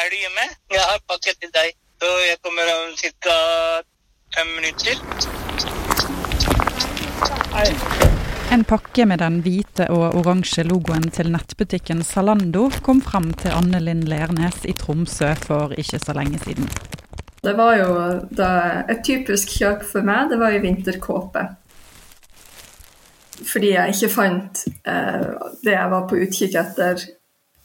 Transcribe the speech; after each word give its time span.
Er 0.00 0.08
du 0.08 0.16
hjemme? 0.16 0.44
Jeg 0.72 0.80
har 0.80 1.00
pakke 1.10 1.32
til 1.36 1.50
deg. 1.52 1.74
Så 2.00 2.08
jeg 2.24 2.36
kommer 2.40 2.68
om 2.72 2.92
ca. 2.96 3.34
fem 4.32 4.52
minutter. 4.56 4.96
En 8.54 8.64
pakke 8.64 9.04
med 9.10 9.20
den 9.20 9.36
hvite 9.44 9.90
og 9.92 10.16
oransje 10.22 10.64
logoen 10.64 11.10
til 11.12 11.28
nettbutikken 11.34 12.00
Zalando 12.06 12.70
kom 12.86 13.02
frem 13.04 13.28
til 13.42 13.52
Anne 13.52 13.82
Linn 13.84 14.06
Lernes 14.08 14.64
i 14.64 14.72
Tromsø 14.72 15.34
for 15.42 15.76
ikke 15.76 16.00
så 16.00 16.16
lenge 16.16 16.40
siden. 16.46 16.70
Det 17.44 17.54
var 17.60 17.76
jo 17.82 17.90
da, 18.40 18.48
et 18.88 19.04
typisk 19.04 19.52
kjøp 19.58 19.84
for 19.90 20.06
meg, 20.06 20.32
det 20.32 20.40
var 20.40 20.56
i 20.56 20.62
vinterkåpe. 20.64 21.44
Fordi 23.52 23.74
jeg 23.76 23.98
ikke 23.98 24.12
fant 24.16 24.64
eh, 24.64 25.30
det 25.60 25.76
jeg 25.76 25.92
var 25.92 26.08
på 26.08 26.24
utkikk 26.24 26.56
etter 26.64 27.06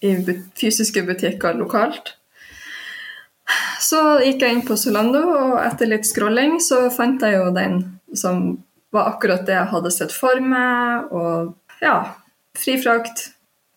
i 0.04 0.14
fysiske 0.60 1.08
butikker 1.08 1.56
lokalt. 1.64 2.18
Så 3.82 4.00
gikk 4.24 4.42
jeg 4.42 4.56
inn 4.56 4.64
på 4.66 4.78
Solando, 4.80 5.22
og 5.22 5.58
etter 5.62 5.90
litt 5.92 6.08
scrolling 6.08 6.58
så 6.64 6.88
fant 6.94 7.22
jeg 7.22 7.38
jo 7.38 7.52
den 7.56 7.82
som 8.18 8.56
var 8.96 9.12
akkurat 9.14 9.46
det 9.46 9.58
jeg 9.58 9.72
hadde 9.74 9.92
sett 9.94 10.16
for 10.16 10.42
meg. 10.42 11.12
Og 11.14 11.84
ja, 11.84 11.98
fri 12.58 12.78
frakt, 12.82 13.28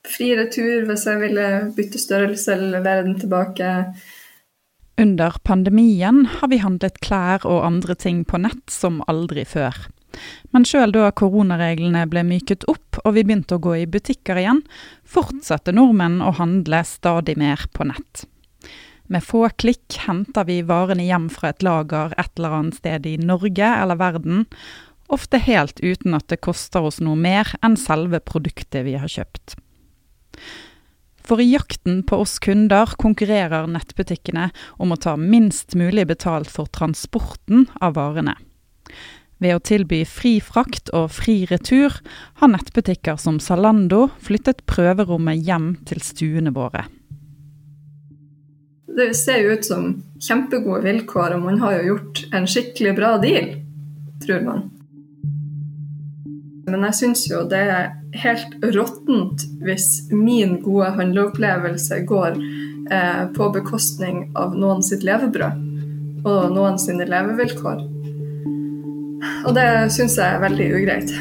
fri 0.08 0.32
retur 0.38 0.86
hvis 0.88 1.04
jeg 1.08 1.20
ville 1.24 1.48
bytte 1.77 2.00
størrelse 2.00 2.54
eller 2.54 2.78
levere 2.78 3.04
den 3.08 3.18
tilbake. 3.20 3.74
Under 4.98 5.36
pandemien 5.46 6.24
har 6.38 6.50
vi 6.50 6.58
handlet 6.62 6.98
klær 7.05 7.44
og 7.46 7.62
andre 7.66 7.94
ting 7.94 8.24
på 8.27 8.41
nett 8.42 8.72
som 8.72 9.02
aldri 9.10 9.44
før. 9.46 9.77
Men 10.50 10.64
sjøl 10.66 10.91
da 10.94 11.12
koronareglene 11.14 12.02
ble 12.10 12.24
myket 12.27 12.64
opp 12.70 12.98
og 13.05 13.14
vi 13.14 13.22
begynte 13.27 13.58
å 13.58 13.62
gå 13.62 13.77
i 13.78 13.86
butikker 13.86 14.41
igjen, 14.41 14.64
fortsatte 15.06 15.74
nordmenn 15.77 16.19
å 16.24 16.32
handle 16.41 16.82
stadig 16.88 17.36
mer 17.38 17.62
på 17.74 17.86
nett. 17.86 18.24
Med 19.08 19.24
få 19.24 19.46
klikk 19.56 19.96
henter 20.04 20.44
vi 20.44 20.60
varene 20.68 21.06
hjem 21.06 21.30
fra 21.32 21.54
et 21.54 21.64
lager 21.64 22.12
et 22.20 22.33
eller 22.36 22.56
annet 22.58 22.80
sted 22.80 23.06
i 23.08 23.16
Norge 23.20 23.69
eller 23.69 23.96
verden, 24.00 24.44
ofte 25.08 25.41
helt 25.41 25.80
uten 25.80 26.16
at 26.19 26.28
det 26.28 26.42
koster 26.44 26.84
oss 26.84 27.00
noe 27.00 27.16
mer 27.16 27.55
enn 27.64 27.78
selve 27.80 28.20
produktet 28.20 28.84
vi 28.84 28.98
har 29.00 29.08
kjøpt. 29.08 29.56
For 31.28 31.41
i 31.41 31.48
jakten 31.50 32.02
på 32.08 32.20
oss 32.24 32.38
kunder 32.41 32.92
konkurrerer 33.00 33.68
nettbutikkene 33.68 34.50
om 34.80 34.92
å 34.92 35.00
ta 35.00 35.16
minst 35.20 35.77
mulig 35.77 36.06
betalt 36.08 36.52
for 36.52 36.68
transporten 36.72 37.66
av 37.80 37.96
varene. 37.96 38.36
Ved 39.38 39.55
å 39.55 39.62
tilby 39.62 40.02
fri 40.08 40.38
frakt 40.42 40.90
og 40.96 41.12
fri 41.14 41.42
retur 41.48 41.94
har 42.40 42.52
nettbutikker 42.52 43.20
som 43.20 43.38
Zalando 43.40 44.08
flyttet 44.24 44.64
prøverommet 44.66 45.44
hjem 45.46 45.74
til 45.88 46.02
stuene 46.02 46.52
våre. 46.56 46.88
Det 48.97 49.12
ser 49.17 49.42
jo 49.44 49.55
ut 49.55 49.67
som 49.67 49.91
kjempegode 50.22 50.83
vilkår, 50.86 51.36
og 51.36 51.44
man 51.44 51.61
har 51.62 51.78
jo 51.78 51.92
gjort 51.92 52.25
en 52.34 52.48
skikkelig 52.48 52.95
bra 52.97 53.14
deal, 53.22 53.53
tror 54.25 54.42
man. 54.47 54.67
Men 56.69 56.84
jeg 56.89 56.98
syns 56.98 57.25
jo 57.30 57.45
det 57.48 57.61
er 57.72 57.92
helt 58.22 58.56
råttent 58.75 59.45
hvis 59.64 60.08
min 60.12 60.58
gode 60.64 60.91
handleopplevelse 60.98 62.03
går 62.08 62.36
eh, 62.92 63.25
på 63.36 63.48
bekostning 63.55 64.27
av 64.36 64.56
noen 64.58 64.84
sitt 64.84 65.06
levebrød 65.06 65.64
og 66.28 66.52
noen 66.52 66.77
sine 66.83 67.06
levevilkår. 67.08 67.83
Og 69.48 69.55
det 69.56 69.69
syns 69.95 70.19
jeg 70.19 70.28
er 70.28 70.45
veldig 70.45 70.70
ugreit. 70.80 71.12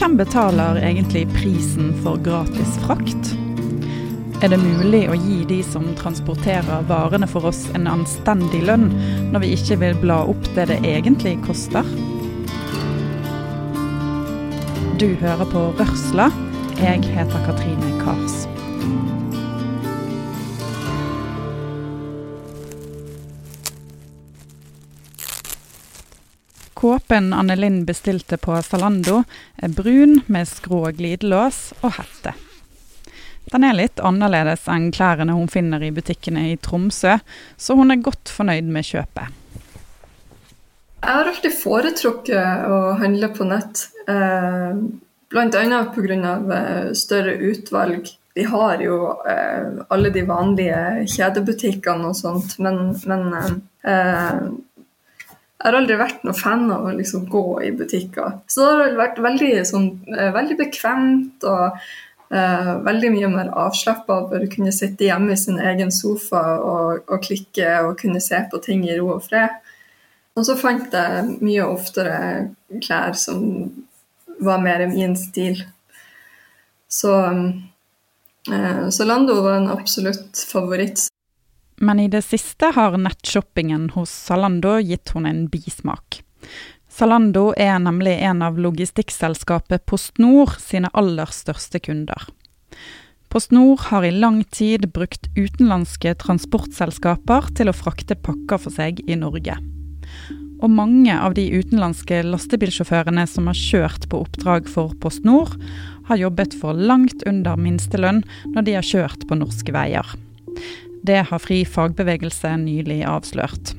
Hvem 0.00 0.14
betaler 0.16 0.78
egentlig 0.80 1.26
prisen 1.28 1.90
for 2.00 2.16
gratis 2.24 2.78
frakt? 2.80 3.34
Er 4.40 4.48
det 4.48 4.56
mulig 4.62 5.02
å 5.12 5.16
gi 5.20 5.42
de 5.44 5.58
som 5.60 5.84
transporterer 5.98 6.86
varene 6.88 7.26
for 7.28 7.50
oss 7.50 7.66
en 7.76 7.84
anstendig 7.84 8.62
lønn, 8.64 8.86
når 9.28 9.44
vi 9.44 9.50
ikke 9.58 9.76
vil 9.82 9.98
bla 10.00 10.22
opp 10.32 10.48
det 10.56 10.70
det 10.70 10.78
egentlig 10.88 11.34
koster? 11.44 11.84
Du 14.96 15.10
hører 15.20 15.44
på 15.52 15.66
Rørsla. 15.76 16.30
Jeg 16.80 17.04
heter 17.04 17.44
Katrine 17.44 17.92
Kars. 18.00 18.46
Kåpen 27.10 27.32
Anne 27.32 27.56
Linn 27.56 27.84
bestilte 27.84 28.36
på 28.38 28.54
Zalando 28.62 29.24
er 29.58 29.72
brun 29.74 30.20
med 30.30 30.46
skrå 30.46 30.92
glidelås 30.94 31.72
og 31.80 31.96
hette. 31.96 32.36
Den 33.50 33.66
er 33.66 33.74
litt 33.74 33.98
annerledes 33.98 34.68
enn 34.70 34.92
klærne 34.94 35.34
hun 35.34 35.50
finner 35.50 35.82
i 35.82 35.90
butikkene 35.90 36.44
i 36.52 36.54
Tromsø, 36.62 37.16
så 37.58 37.74
hun 37.74 37.90
er 37.90 38.04
godt 38.04 38.30
fornøyd 38.30 38.70
med 38.70 38.86
kjøpet. 38.86 39.34
Jeg 41.00 41.16
har 41.16 41.32
alltid 41.32 41.58
foretrukket 41.64 42.70
å 42.70 42.80
handle 43.02 43.32
på 43.34 43.48
nett, 43.56 43.88
eh, 44.06 44.78
bl.a. 45.34 45.82
pga. 45.90 46.38
Eh, 46.60 46.88
større 46.94 47.34
utvalg. 47.50 48.06
Vi 48.38 48.46
har 48.54 48.86
jo 48.86 49.16
eh, 49.26 49.82
alle 49.90 50.14
de 50.14 50.22
vanlige 50.30 51.10
kjedebutikkene 51.10 52.14
og 52.14 52.22
sånt, 52.22 52.60
men, 52.62 52.92
men 53.02 53.62
eh, 53.82 54.44
jeg 55.60 55.68
har 55.68 55.76
aldri 55.76 55.96
vært 56.00 56.22
noen 56.24 56.38
fan 56.38 56.70
av 56.72 56.86
å 56.88 56.92
liksom 56.96 57.26
gå 57.28 57.44
i 57.66 57.72
butikker. 57.76 58.38
Så 58.48 58.64
det 58.64 58.76
har 58.78 58.94
vært 58.96 59.18
veldig, 59.20 59.50
sånn, 59.68 59.90
eh, 60.16 60.30
veldig 60.36 60.56
bekvemt. 60.64 61.44
og 61.44 61.82
Uh, 62.30 62.76
veldig 62.86 63.08
mye 63.10 63.26
mer 63.26 63.48
avslappa 63.58 64.20
for 64.30 64.38
å 64.38 64.50
kunne 64.52 64.70
sitte 64.70 65.02
hjemme 65.02 65.32
i 65.34 65.38
sin 65.40 65.56
egen 65.58 65.88
sofa 65.90 66.60
og, 66.62 67.00
og, 67.10 67.24
klikke 67.24 67.72
og 67.82 67.96
kunne 67.98 68.20
se 68.22 68.38
på 68.52 68.60
ting 68.62 68.84
i 68.86 68.94
ro 69.00 69.08
og 69.16 69.24
fred. 69.24 69.56
Og 70.38 70.46
så 70.46 70.54
fant 70.54 70.94
jeg 70.94 71.24
mye 71.40 71.66
oftere 71.66 72.20
klær 72.86 73.18
som 73.18 73.42
var 74.38 74.62
mer 74.62 74.86
min 74.92 75.16
stil. 75.18 75.58
Så 76.86 77.16
så 78.46 79.04
Lando 79.04 79.42
var 79.42 79.58
en 79.58 79.68
absolutt 79.74 80.38
favoritt. 80.48 81.10
Men 81.80 82.00
i 82.00 82.08
det 82.12 82.20
siste 82.22 82.72
har 82.76 82.98
nettshoppingen 83.00 83.88
hos 83.94 84.12
Zalando 84.12 84.76
gitt 84.84 85.14
hun 85.16 85.26
en 85.26 85.46
bismak. 85.48 86.20
Zalando 86.92 87.54
er 87.56 87.78
nemlig 87.80 88.18
en 88.20 88.42
av 88.44 88.58
logistikkselskapet 88.60 89.86
PostNord 89.88 90.58
sine 90.60 90.90
aller 90.92 91.32
største 91.32 91.80
kunder. 91.80 92.26
PostNord 93.30 93.86
har 93.88 94.04
i 94.04 94.10
lang 94.12 94.42
tid 94.52 94.88
brukt 94.92 95.30
utenlandske 95.38 96.16
transportselskaper 96.20 97.48
til 97.56 97.70
å 97.70 97.76
frakte 97.76 98.18
pakker 98.18 98.60
for 98.60 98.74
seg 98.74 99.00
i 99.06 99.16
Norge. 99.16 99.54
Og 100.60 100.68
mange 100.68 101.14
av 101.14 101.38
de 101.38 101.46
utenlandske 101.48 102.20
lastebilsjåførene 102.26 103.24
som 103.30 103.48
har 103.48 103.56
kjørt 103.56 104.08
på 104.10 104.20
oppdrag 104.26 104.68
for 104.68 104.92
PostNord, 105.00 105.54
har 106.10 106.20
jobbet 106.20 106.58
for 106.60 106.76
langt 106.76 107.22
under 107.30 107.56
minstelønn 107.56 108.20
når 108.50 108.66
de 108.66 108.76
har 108.76 108.90
kjørt 108.90 109.24
på 109.30 109.38
norske 109.38 109.72
veier. 109.72 110.04
Det 111.02 111.22
har 111.30 111.40
Fri 111.40 111.62
fagbevegelse 111.64 112.50
nylig 112.60 113.00
avslørt. 113.08 113.72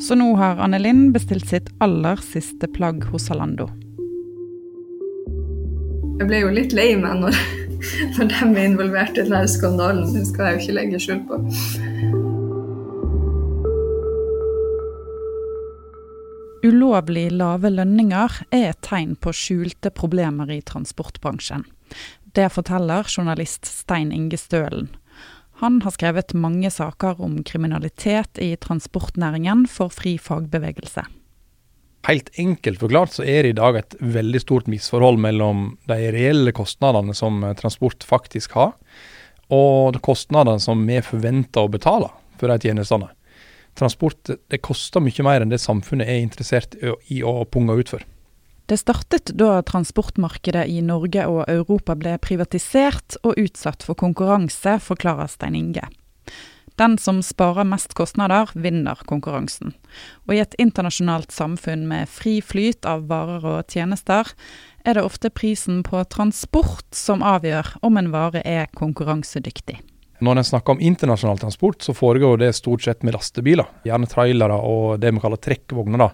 Så 0.00 0.14
nå 0.14 0.30
har 0.38 0.60
Anne 0.62 0.78
Linn 0.78 1.08
bestilt 1.14 1.48
sitt 1.50 1.72
aller 1.82 2.20
siste 2.22 2.68
plagg 2.70 3.02
hos 3.10 3.26
Zalando. 3.26 3.66
Jeg 6.18 6.28
ble 6.30 6.42
jo 6.44 6.52
litt 6.54 6.74
lei 6.74 6.92
meg 6.98 7.18
når, 7.24 7.38
når 8.14 8.30
de 8.30 8.38
er 8.46 8.64
involvert 8.68 9.18
i 9.18 9.24
denne 9.24 9.48
skandalen. 9.50 10.06
Det 10.14 10.24
skal 10.30 10.52
jeg 10.52 10.54
jo 10.54 10.62
ikke 10.62 10.76
legge 10.78 11.02
skjul 11.02 11.24
på. 11.26 11.40
Ulovlig 16.68 17.28
lave 17.32 17.70
lønninger 17.70 18.40
er 18.50 18.70
et 18.70 18.80
tegn 18.86 19.14
på 19.18 19.34
skjulte 19.34 19.90
problemer 19.94 20.50
i 20.50 20.62
transportbransjen. 20.66 21.64
Det 22.34 22.48
forteller 22.54 23.06
journalist 23.10 23.66
Stein 23.66 24.10
Inge 24.14 24.38
Stølen. 24.38 24.90
Han 25.58 25.80
har 25.82 25.90
skrevet 25.90 26.36
mange 26.38 26.70
saker 26.70 27.18
om 27.18 27.40
kriminalitet 27.42 28.38
i 28.38 28.52
transportnæringen 28.62 29.64
for 29.66 29.90
fri 29.90 30.14
fagbevegelse. 30.22 31.02
Helt 32.06 32.30
enkelt 32.38 32.78
forklart 32.78 33.16
så 33.16 33.24
er 33.26 33.42
det 33.42 33.50
i 33.50 33.58
dag 33.58 33.76
et 33.80 33.96
veldig 33.98 34.40
stort 34.44 34.68
misforhold 34.70 35.18
mellom 35.18 35.72
de 35.90 36.12
reelle 36.14 36.54
kostnadene 36.54 37.16
som 37.16 37.42
transport 37.58 38.06
faktisk 38.06 38.54
har, 38.54 38.76
og 39.50 39.98
kostnadene 40.04 40.62
som 40.62 40.84
vi 40.86 41.00
forventer 41.02 41.66
å 41.66 41.72
betale 41.72 42.12
for 42.38 42.54
de 42.54 42.70
tjenestene. 42.70 43.10
Transport 43.78 44.30
det 44.30 44.62
koster 44.62 45.02
mye 45.02 45.26
mer 45.26 45.42
enn 45.42 45.50
det 45.50 45.58
samfunnet 45.62 46.06
er 46.06 46.22
interessert 46.22 46.78
i 47.10 47.18
å 47.26 47.42
punge 47.50 47.74
ut 47.82 47.96
for. 47.96 48.06
Det 48.68 48.76
startet 48.76 49.30
da 49.40 49.62
transportmarkedet 49.64 50.66
i 50.68 50.82
Norge 50.84 51.22
og 51.24 51.46
Europa 51.48 51.94
ble 51.96 52.18
privatisert 52.20 53.16
og 53.24 53.38
utsatt 53.40 53.86
for 53.86 53.96
konkurranse, 53.96 54.74
forklarer 54.84 55.30
Stein 55.32 55.56
Inge. 55.56 55.86
Den 56.76 56.98
som 57.00 57.22
sparer 57.24 57.64
mest 57.64 57.96
kostnader, 57.96 58.52
vinner 58.54 59.00
konkurransen. 59.08 59.72
Og 60.28 60.36
i 60.36 60.42
et 60.44 60.52
internasjonalt 60.60 61.32
samfunn 61.32 61.88
med 61.88 62.12
fri 62.12 62.36
flyt 62.44 62.84
av 62.86 63.08
varer 63.08 63.48
og 63.48 63.72
tjenester, 63.72 64.28
er 64.84 65.00
det 65.00 65.06
ofte 65.08 65.32
prisen 65.32 65.80
på 65.82 66.04
transport 66.12 66.86
som 66.94 67.24
avgjør 67.24 67.72
om 67.88 67.96
en 67.96 68.12
vare 68.12 68.44
er 68.44 68.68
konkurransedyktig. 68.76 69.80
Når 70.20 70.42
en 70.42 70.50
snakker 70.52 70.76
om 70.76 70.80
internasjonal 70.82 71.40
transport, 71.40 71.80
så 71.82 71.96
foregår 71.96 72.44
det 72.44 72.54
stort 72.58 72.84
sett 72.84 73.04
med 73.06 73.16
lastebiler. 73.16 73.66
Gjerne 73.88 74.10
trailere 74.10 74.60
og 74.60 74.98
det 75.00 75.14
vi 75.14 75.24
kaller 75.24 75.40
trekkvogner. 75.40 76.12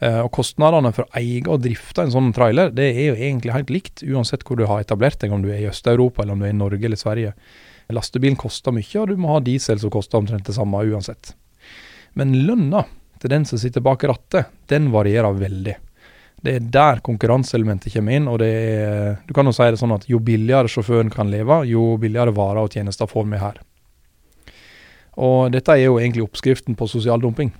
Eh, 0.00 0.20
og 0.22 0.30
Kostnadene 0.34 0.92
for 0.94 1.06
å 1.06 1.18
eie 1.18 1.42
og 1.50 1.64
drifte 1.64 2.04
en 2.04 2.12
sånn 2.14 2.30
trailer 2.36 2.70
det 2.74 2.86
er 2.92 3.08
jo 3.08 3.16
egentlig 3.16 3.54
helt 3.56 3.72
likt, 3.74 4.04
uansett 4.06 4.44
hvor 4.46 4.60
du 4.60 4.66
har 4.70 4.84
etablert 4.84 5.18
deg, 5.22 5.34
om 5.34 5.42
du 5.42 5.50
er 5.50 5.64
i 5.64 5.70
Øst-Europa 5.70 6.22
eller 6.22 6.36
om 6.36 6.44
du 6.44 6.46
er 6.46 6.54
i 6.54 6.60
Norge 6.60 6.86
eller 6.86 7.00
Sverige. 7.00 7.34
Lastebilen 7.94 8.36
koster 8.38 8.74
mye, 8.74 8.94
og 9.00 9.08
du 9.08 9.18
må 9.18 9.32
ha 9.32 9.42
diesel 9.42 9.80
som 9.80 9.92
koster 9.92 10.20
omtrent 10.20 10.46
det 10.46 10.54
samme 10.54 10.84
uansett. 10.84 11.32
Men 12.18 12.36
lønna 12.46 12.84
til 13.18 13.32
den 13.32 13.46
som 13.48 13.58
sitter 13.60 13.82
bak 13.82 14.04
rattet, 14.06 14.50
den 14.70 14.90
varierer 14.94 15.34
veldig. 15.34 15.76
Det 16.38 16.52
er 16.54 16.66
der 16.70 17.00
konkurranseelementet 17.02 17.90
kommer 17.96 18.14
inn. 18.14 18.28
og 18.30 18.42
er, 18.44 19.18
Du 19.26 19.34
kan 19.34 19.46
jo 19.46 19.54
si 19.56 19.66
det 19.66 19.80
sånn 19.80 19.96
at 19.96 20.06
jo 20.06 20.20
billigere 20.22 20.70
sjåføren 20.70 21.10
kan 21.10 21.30
leve, 21.32 21.64
jo 21.66 21.96
billigere 21.98 22.34
varer 22.34 22.62
og 22.62 22.70
tjenester 22.70 23.10
får 23.10 23.26
vi 23.26 23.40
her. 23.42 23.58
Og 25.18 25.50
dette 25.50 25.74
er 25.74 25.88
jo 25.88 25.98
egentlig 25.98 26.28
oppskriften 26.28 26.76
på 26.78 26.86
sosial 26.86 27.18
dumping. 27.20 27.50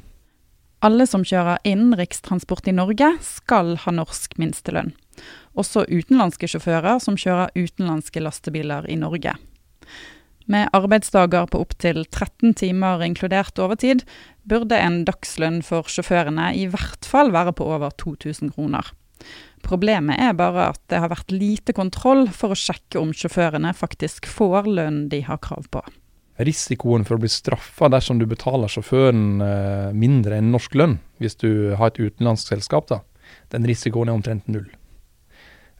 Alle 0.84 1.08
som 1.10 1.24
kjører 1.26 1.58
innenrikstransport 1.66 2.68
i 2.70 2.74
Norge, 2.76 3.10
skal 3.24 3.74
ha 3.82 3.94
norsk 3.94 4.36
minstelønn. 4.38 4.92
Også 5.58 5.82
utenlandske 5.90 6.46
sjåfører 6.46 7.00
som 7.02 7.16
kjører 7.18 7.50
utenlandske 7.58 8.22
lastebiler 8.22 8.86
i 8.86 8.94
Norge. 9.00 9.34
Med 10.48 10.70
arbeidsdager 10.72 11.50
på 11.50 11.64
opptil 11.64 12.04
13 12.06 12.54
timer 12.62 13.02
inkludert 13.04 13.58
overtid, 13.58 14.06
burde 14.48 14.78
en 14.78 15.02
dagslønn 15.04 15.60
for 15.66 15.90
sjåførene 15.90 16.52
i 16.56 16.68
hvert 16.70 17.04
fall 17.04 17.34
være 17.34 17.56
på 17.58 17.66
over 17.68 17.92
2000 17.98 18.54
kroner. 18.54 18.94
Problemet 19.66 20.22
er 20.22 20.38
bare 20.38 20.70
at 20.70 20.80
det 20.88 21.02
har 21.02 21.10
vært 21.10 21.34
lite 21.34 21.74
kontroll 21.74 22.28
for 22.30 22.54
å 22.54 22.58
sjekke 22.58 23.02
om 23.02 23.10
sjåførene 23.10 23.74
faktisk 23.76 24.30
får 24.30 24.70
lønn 24.70 25.08
de 25.10 25.24
har 25.26 25.42
krav 25.42 25.66
på 25.74 25.82
risikoen 26.38 27.04
for 27.06 27.16
å 27.16 27.22
bli 27.22 27.30
straffa 27.30 27.88
dersom 27.90 28.20
du 28.20 28.26
betaler 28.30 28.70
sjåføren 28.70 29.42
eh, 29.42 29.88
mindre 29.96 30.38
enn 30.38 30.52
norsk 30.54 30.76
lønn, 30.78 30.98
hvis 31.18 31.38
du 31.40 31.74
har 31.78 31.90
et 31.90 32.00
utenlandsk 32.00 32.54
selskap, 32.54 32.88
da, 32.90 33.00
den 33.54 33.66
risikoen 33.66 34.10
er 34.10 34.18
omtrent 34.18 34.46
null. 34.50 34.68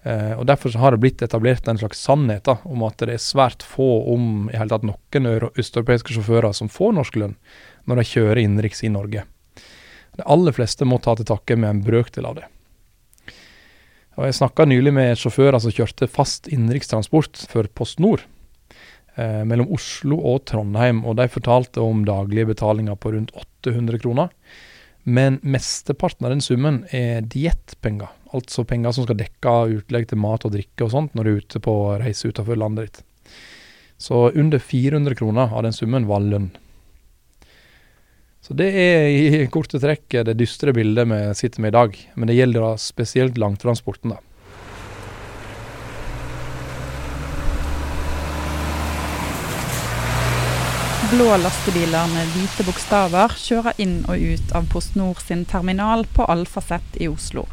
Eh, 0.02 0.34
og 0.34 0.46
Derfor 0.50 0.74
har 0.82 0.94
det 0.94 1.02
blitt 1.02 1.22
etablert 1.22 1.68
en 1.68 1.78
slags 1.78 2.02
sannhet 2.02 2.46
da, 2.48 2.58
om 2.66 2.82
at 2.86 2.98
det 3.02 3.14
er 3.14 3.22
svært 3.22 3.62
få, 3.66 3.88
om 4.12 4.48
i 4.50 4.58
hele 4.58 4.74
tatt 4.74 4.86
noen 4.86 5.50
østeuropeiske 5.54 6.16
sjåfører 6.16 6.54
som 6.56 6.70
får 6.72 6.94
norsk 6.98 7.18
lønn 7.22 7.36
når 7.88 8.00
de 8.00 8.10
kjører 8.12 8.42
innenriks 8.42 8.82
i 8.84 8.92
Norge. 8.92 9.24
De 10.18 10.26
aller 10.26 10.54
fleste 10.54 10.86
må 10.88 10.98
ta 10.98 11.14
til 11.14 11.28
takke 11.28 11.54
med 11.56 11.70
en 11.70 11.84
brøkdel 11.86 12.26
av 12.26 12.40
det. 12.40 12.48
Og 14.18 14.26
Jeg 14.26 14.34
snakka 14.40 14.66
nylig 14.66 14.90
med 14.90 15.20
sjåfører 15.20 15.62
som 15.62 15.70
kjørte 15.70 16.10
fast 16.10 16.50
innenrikstransport 16.50 17.44
for 17.46 17.70
Post 17.78 18.02
Nord 18.02 18.26
eh, 19.18 19.42
mellom 19.48 19.72
Oslo 19.74 20.18
og 20.32 20.44
Trondheim. 20.48 21.04
og 21.04 21.18
De 21.18 21.28
fortalte 21.32 21.84
om 21.84 22.04
daglige 22.06 22.52
betalinger 22.54 22.96
på 22.96 23.12
rundt 23.14 23.34
800 23.34 24.00
kroner. 24.02 24.30
Men 25.08 25.38
mesteparten 25.42 26.26
av 26.26 26.34
den 26.34 26.44
summen 26.44 26.82
er 26.92 27.22
diettpenger. 27.24 28.10
Altså 28.36 28.64
penger 28.68 28.92
som 28.92 29.06
skal 29.06 29.16
dekke 29.16 29.54
utlegg 29.78 30.08
til 30.10 30.20
mat 30.20 30.44
og 30.44 30.52
drikke 30.52 30.84
og 30.84 30.92
sånt 30.92 31.14
når 31.16 31.24
du 31.24 31.30
er 31.30 31.44
ute 31.44 31.62
på 31.64 31.76
reise 32.02 32.28
utenfor 32.28 32.60
landet 32.60 32.88
ditt. 32.88 33.04
Så 33.98 34.28
under 34.30 34.60
400 34.62 35.16
kroner 35.18 35.54
av 35.54 35.64
den 35.64 35.74
summen 35.74 36.06
var 36.06 36.20
lønn. 36.22 36.50
Så 38.44 38.54
det 38.56 38.68
er 38.80 39.08
i 39.10 39.46
korte 39.52 39.80
trekk 39.82 40.20
det 40.28 40.36
dystre 40.38 40.72
bildet 40.76 41.08
vi 41.10 41.18
sitter 41.36 41.64
med 41.64 41.72
i 41.72 41.78
dag. 41.78 41.98
Men 42.14 42.30
det 42.30 42.36
gjelder 42.38 42.64
da 42.64 42.70
spesielt 42.80 43.40
langtransporten. 43.40 44.14
da. 44.14 44.22
Blå 51.08 51.36
lastebiler 51.40 52.10
med 52.12 52.26
hvite 52.34 52.66
bokstaver 52.68 53.32
kjører 53.40 53.78
inn 53.80 54.02
og 54.12 54.20
ut 54.20 54.50
av 54.58 54.66
PostNord 54.68 55.22
sin 55.24 55.46
terminal 55.48 56.02
på 56.12 56.26
Alfaset 56.28 56.98
i 57.00 57.08
Oslo. 57.08 57.46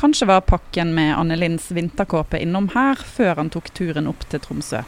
Kanskje 0.00 0.26
var 0.26 0.42
pakken 0.42 0.90
med 0.96 1.12
Anne 1.14 1.36
Linds 1.38 1.68
vinterkåpe 1.70 2.40
innom 2.42 2.66
her 2.74 2.98
før 2.98 3.38
han 3.38 3.52
tok 3.54 3.70
turen 3.78 4.10
opp 4.10 4.26
til 4.26 4.42
Tromsø. 4.42 4.82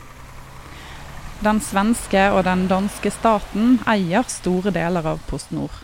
Den 1.46 1.62
svenske 1.62 2.26
og 2.34 2.43
den 2.50 2.67
danske 2.72 3.14
staten 3.14 3.78
eier 3.87 4.26
store 4.26 4.75
deler 4.75 5.06
av 5.14 5.23
PostNord. 5.31 5.78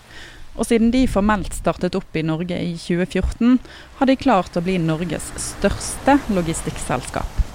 Og 0.58 0.66
siden 0.66 0.90
de 0.90 1.06
formelt 1.06 1.54
startet 1.54 1.94
opp 1.94 2.18
i 2.18 2.26
Norge 2.26 2.58
i 2.66 2.74
2014, 2.82 3.60
har 4.00 4.10
de 4.10 4.18
klart 4.18 4.58
å 4.58 4.66
bli 4.66 4.80
Norges 4.82 5.30
største 5.38 6.18
logistikkselskap. 6.34 7.45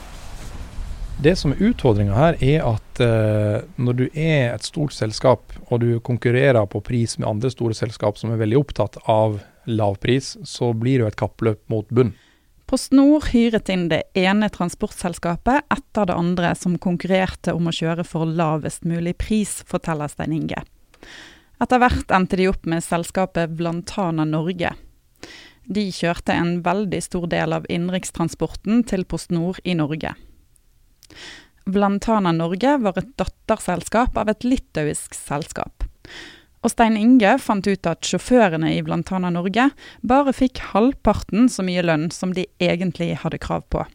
Det 1.21 1.35
som 1.38 1.51
er 1.53 1.59
utfordringa 1.62 2.15
her, 2.18 2.38
er 2.41 2.63
at 2.65 3.00
uh, 3.03 3.62
når 3.77 3.97
du 4.00 4.07
er 4.18 4.56
et 4.56 4.63
stort 4.65 4.95
selskap, 4.97 5.53
og 5.68 5.83
du 5.83 6.00
konkurrerer 6.01 6.65
på 6.65 6.79
pris 6.81 7.13
med 7.19 7.27
andre 7.29 7.51
store 7.53 7.75
selskap 7.77 8.18
som 8.18 8.31
er 8.33 8.39
veldig 8.41 8.57
opptatt 8.57 8.97
av 9.06 9.38
lav 9.69 10.00
pris, 10.01 10.33
så 10.50 10.71
blir 10.73 10.97
det 10.97 11.03
jo 11.03 11.09
et 11.12 11.19
kappløp 11.21 11.62
mot 11.69 11.85
bunn. 11.94 12.15
PostNord 12.65 13.27
hyret 13.35 13.69
inn 13.69 13.85
det 13.91 14.00
ene 14.18 14.50
transportselskapet 14.50 15.68
etter 15.69 16.09
det 16.09 16.15
andre 16.18 16.56
som 16.57 16.79
konkurrerte 16.81 17.53
om 17.53 17.69
å 17.69 17.75
kjøre 17.75 18.07
for 18.07 18.25
lavest 18.25 18.89
mulig 18.89 19.13
pris, 19.21 19.59
forteller 19.69 20.09
Stein 20.09 20.33
Inge. 20.33 20.65
Etter 21.62 21.83
hvert 21.83 22.17
endte 22.17 22.41
de 22.41 22.50
opp 22.50 22.65
med 22.65 22.81
selskapet 22.81 23.53
Blantana 23.62 24.25
Norge. 24.25 24.74
De 25.69 25.85
kjørte 25.94 26.33
en 26.33 26.63
veldig 26.65 27.06
stor 27.06 27.29
del 27.29 27.53
av 27.53 27.69
innenrikstransporten 27.69 28.81
til 28.89 29.06
PostNord 29.06 29.62
i 29.62 29.77
Norge. 29.77 30.17
Blantana 31.66 32.34
Norge 32.34 32.78
var 32.81 32.98
et 32.98 33.12
datterselskap 33.19 34.18
av 34.18 34.31
et 34.31 34.46
litauisk 34.48 35.16
selskap. 35.16 35.86
Og 36.62 36.69
Stein 36.69 36.98
Inge 36.98 37.38
fant 37.42 37.66
ut 37.66 37.90
at 37.90 38.06
sjåførene 38.06 38.74
i 38.75 38.81
Blantana 38.86 39.31
Norge 39.34 39.69
bare 40.06 40.34
fikk 40.36 40.62
halvparten 40.74 41.50
så 41.50 41.66
mye 41.66 41.84
lønn 41.86 42.10
som 42.13 42.36
de 42.38 42.46
egentlig 42.62 43.16
hadde 43.24 43.42
krav 43.42 43.66
på. 43.74 43.86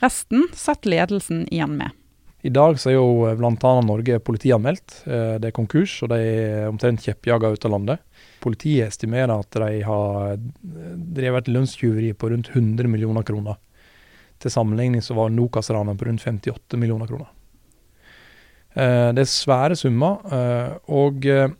Resten 0.00 0.46
satt 0.56 0.88
ledelsen 0.88 1.44
igjen 1.52 1.76
med. 1.76 1.96
I 2.40 2.48
dag 2.48 2.78
så 2.80 2.88
er 2.88 2.96
jo 2.96 3.32
Blantana 3.36 3.82
Norge 3.84 4.16
politianmeldt. 4.24 5.02
Eh, 5.04 5.34
det 5.42 5.50
er 5.50 5.56
konkurs, 5.56 5.98
og 6.00 6.08
de 6.14 6.20
er 6.24 6.68
omtrent 6.70 7.04
kjeppjaga 7.04 7.50
ut 7.52 7.66
av 7.68 7.74
landet. 7.74 8.00
Politiet 8.40 8.88
estimerer 8.88 9.34
at 9.34 9.58
de 9.60 9.82
har 9.84 10.38
drevet 10.40 11.42
et 11.44 11.52
lønnstyveri 11.52 12.14
på 12.16 12.30
rundt 12.32 12.48
100 12.54 12.88
millioner 12.88 13.26
kroner. 13.28 13.60
Til 14.40 14.52
sammenligning 14.52 15.02
så 15.04 15.16
var 15.18 15.32
Nokas-ranet 15.34 15.98
på 16.00 16.08
rundt 16.08 16.24
58 16.24 16.78
millioner 16.80 17.10
kroner. 17.10 17.28
Eh, 18.74 19.10
det 19.14 19.24
er 19.24 19.30
svære 19.30 19.76
summer, 19.76 20.20
eh, 20.30 20.76
og 20.94 21.26
eh, 21.26 21.50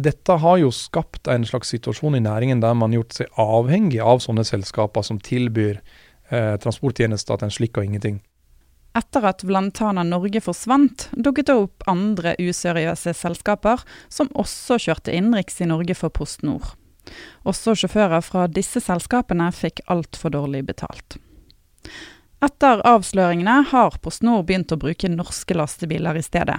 dette 0.00 0.36
har 0.42 0.58
jo 0.60 0.70
skapt 0.74 1.28
en 1.32 1.44
slags 1.48 1.72
situasjon 1.72 2.18
i 2.18 2.24
næringen 2.24 2.60
der 2.60 2.76
man 2.76 2.92
har 2.92 3.00
gjort 3.00 3.16
seg 3.16 3.40
avhengig 3.40 4.00
av 4.00 4.20
sånne 4.24 4.44
selskaper 4.48 5.04
som 5.04 5.20
tilbyr 5.20 5.82
transporttjenester 6.30 7.40
til 7.40 7.48
en 7.48 7.50
slikk 7.50 7.78
og 7.80 7.88
ingenting. 7.88 8.20
Etter 8.94 9.24
at 9.26 9.42
Vlantana 9.42 10.04
Norge 10.06 10.38
forsvant, 10.44 11.08
dukket 11.10 11.48
det 11.50 11.56
opp 11.58 11.82
andre 11.90 12.36
useriøse 12.38 13.16
selskaper 13.18 13.82
som 14.06 14.30
også 14.38 14.78
kjørte 14.86 15.10
innenriks 15.10 15.58
i 15.58 15.66
Norge 15.66 15.96
for 15.98 16.14
PostNord. 16.14 16.76
Også 17.42 17.74
sjåfører 17.82 18.22
fra 18.22 18.46
disse 18.46 18.78
selskapene 18.84 19.50
fikk 19.50 19.82
altfor 19.90 20.30
dårlig 20.38 20.62
betalt. 20.70 21.18
Etter 22.40 22.80
avsløringene 22.88 23.58
har 23.68 23.96
PostNord 24.00 24.46
begynt 24.48 24.72
å 24.72 24.78
bruke 24.80 25.10
norske 25.12 25.56
lastebiler 25.56 26.16
i 26.16 26.24
stedet. 26.24 26.56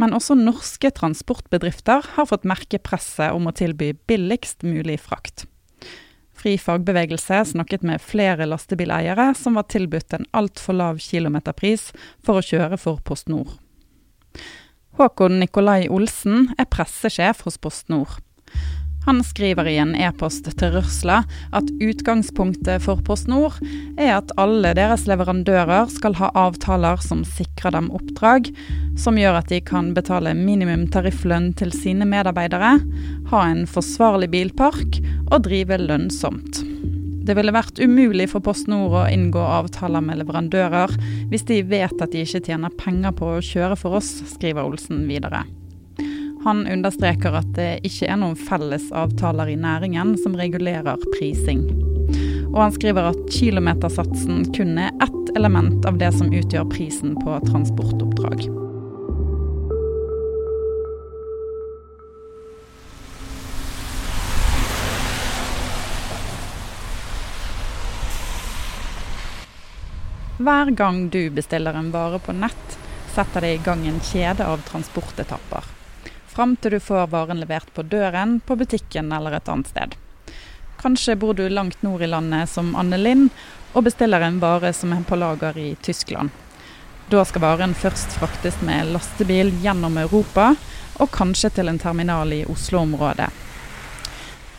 Men 0.00 0.16
også 0.16 0.34
norske 0.38 0.88
transportbedrifter 0.96 2.06
har 2.14 2.28
fått 2.30 2.48
merke 2.48 2.80
presset 2.80 3.36
om 3.36 3.46
å 3.46 3.52
tilby 3.52 3.92
billigst 4.08 4.64
mulig 4.64 4.96
frakt. 5.04 5.44
Fri 6.32 6.56
fagbevegelse 6.58 7.42
snakket 7.52 7.84
med 7.86 8.00
flere 8.02 8.48
lastebileiere 8.48 9.28
som 9.38 9.60
var 9.60 9.68
tilbudt 9.70 10.16
en 10.16 10.24
altfor 10.32 10.78
lav 10.80 10.98
kilometerpris 11.04 11.90
for 12.24 12.40
å 12.40 12.46
kjøre 12.46 12.80
for 12.80 13.04
PostNord. 13.04 13.52
Håkon 14.96 15.38
Nikolai 15.40 15.86
Olsen 15.92 16.50
er 16.56 16.68
pressesjef 16.72 17.44
hos 17.44 17.60
PostNord. 17.60 18.16
Han 19.04 19.24
skriver 19.24 19.66
i 19.66 19.78
en 19.82 19.96
e-post 19.98 20.46
til 20.46 20.74
Rørsla 20.76 21.22
at 21.56 21.70
utgangspunktet 21.82 22.84
for 22.84 23.02
PostNord 23.02 23.56
er 23.98 24.12
at 24.20 24.30
alle 24.38 24.70
deres 24.78 25.08
leverandører 25.10 25.90
skal 25.90 26.14
ha 26.20 26.30
avtaler 26.38 27.02
som 27.02 27.24
sikrer 27.26 27.74
dem 27.74 27.90
oppdrag, 27.94 28.52
som 28.94 29.18
gjør 29.18 29.40
at 29.40 29.50
de 29.50 29.58
kan 29.64 29.90
betale 29.96 30.36
minimum 30.38 30.86
tarifflønn 30.94 31.50
til 31.58 31.74
sine 31.74 32.06
medarbeidere, 32.06 32.76
ha 33.32 33.40
en 33.48 33.64
forsvarlig 33.66 34.30
bilpark 34.36 35.00
og 35.32 35.48
drive 35.48 35.80
lønnsomt. 35.82 36.62
Det 37.22 37.34
ville 37.38 37.54
vært 37.54 37.78
umulig 37.82 38.28
for 38.32 38.42
PostNord 38.42 38.94
å 38.98 39.08
inngå 39.10 39.42
avtaler 39.42 40.02
med 40.02 40.22
leverandører 40.22 40.94
hvis 41.30 41.46
de 41.50 41.60
vet 41.66 41.94
at 41.98 42.14
de 42.14 42.22
ikke 42.22 42.42
tjener 42.46 42.78
penger 42.78 43.14
på 43.18 43.34
å 43.34 43.42
kjøre 43.42 43.78
for 43.78 43.98
oss, 43.98 44.14
skriver 44.34 44.66
Olsen 44.66 45.04
videre. 45.10 45.44
Han 46.44 46.66
understreker 46.66 47.36
at 47.38 47.50
det 47.54 47.84
ikke 47.86 48.08
er 48.10 48.16
noen 48.18 48.34
felles 48.34 48.88
avtaler 48.98 49.52
i 49.52 49.58
næringen 49.62 50.16
som 50.18 50.34
regulerer 50.34 50.98
prising. 51.14 51.60
Og 52.50 52.56
han 52.58 52.72
skriver 52.74 53.12
at 53.12 53.20
kilometersatsen 53.30 54.48
kun 54.56 54.72
er 54.82 54.90
ett 55.04 55.30
element 55.38 55.86
av 55.86 56.00
det 56.00 56.08
som 56.16 56.32
utgjør 56.34 56.66
prisen 56.72 57.14
på 57.22 57.36
transportoppdrag. 57.46 58.48
Hver 70.42 70.72
gang 70.74 71.04
du 71.14 71.20
bestiller 71.30 71.78
en 71.78 71.92
vare 71.94 72.18
på 72.18 72.34
nett, 72.34 72.76
setter 73.14 73.46
det 73.46 73.52
i 73.54 73.62
gang 73.62 73.86
en 73.86 74.02
kjede 74.02 74.42
av 74.42 74.66
transportetapper. 74.66 75.70
Fram 76.32 76.54
til 76.56 76.72
du 76.72 76.80
får 76.80 77.10
varen 77.12 77.42
levert 77.42 77.68
på 77.76 77.82
døren, 77.84 78.38
på 78.40 78.56
butikken 78.56 79.12
eller 79.12 79.36
et 79.36 79.48
annet 79.52 79.68
sted. 79.68 79.96
Kanskje 80.80 81.16
bor 81.20 81.36
du 81.36 81.44
langt 81.48 81.82
nord 81.84 82.02
i 82.02 82.08
landet 82.08 82.48
som 82.48 82.72
Anne 82.76 82.96
Lind 82.96 83.28
og 83.76 83.84
bestiller 83.84 84.24
en 84.24 84.40
vare 84.40 84.72
som 84.72 84.94
er 84.96 85.04
på 85.04 85.18
lager 85.20 85.58
i 85.60 85.74
Tyskland. 85.84 86.32
Da 87.12 87.26
skal 87.28 87.44
varen 87.44 87.76
først 87.76 88.16
fraktes 88.16 88.56
med 88.64 88.94
lastebil 88.94 89.52
gjennom 89.60 89.98
Europa, 90.00 90.54
og 91.00 91.12
kanskje 91.12 91.52
til 91.58 91.68
en 91.68 91.80
terminal 91.80 92.32
i 92.32 92.44
Oslo-området. 92.48 93.28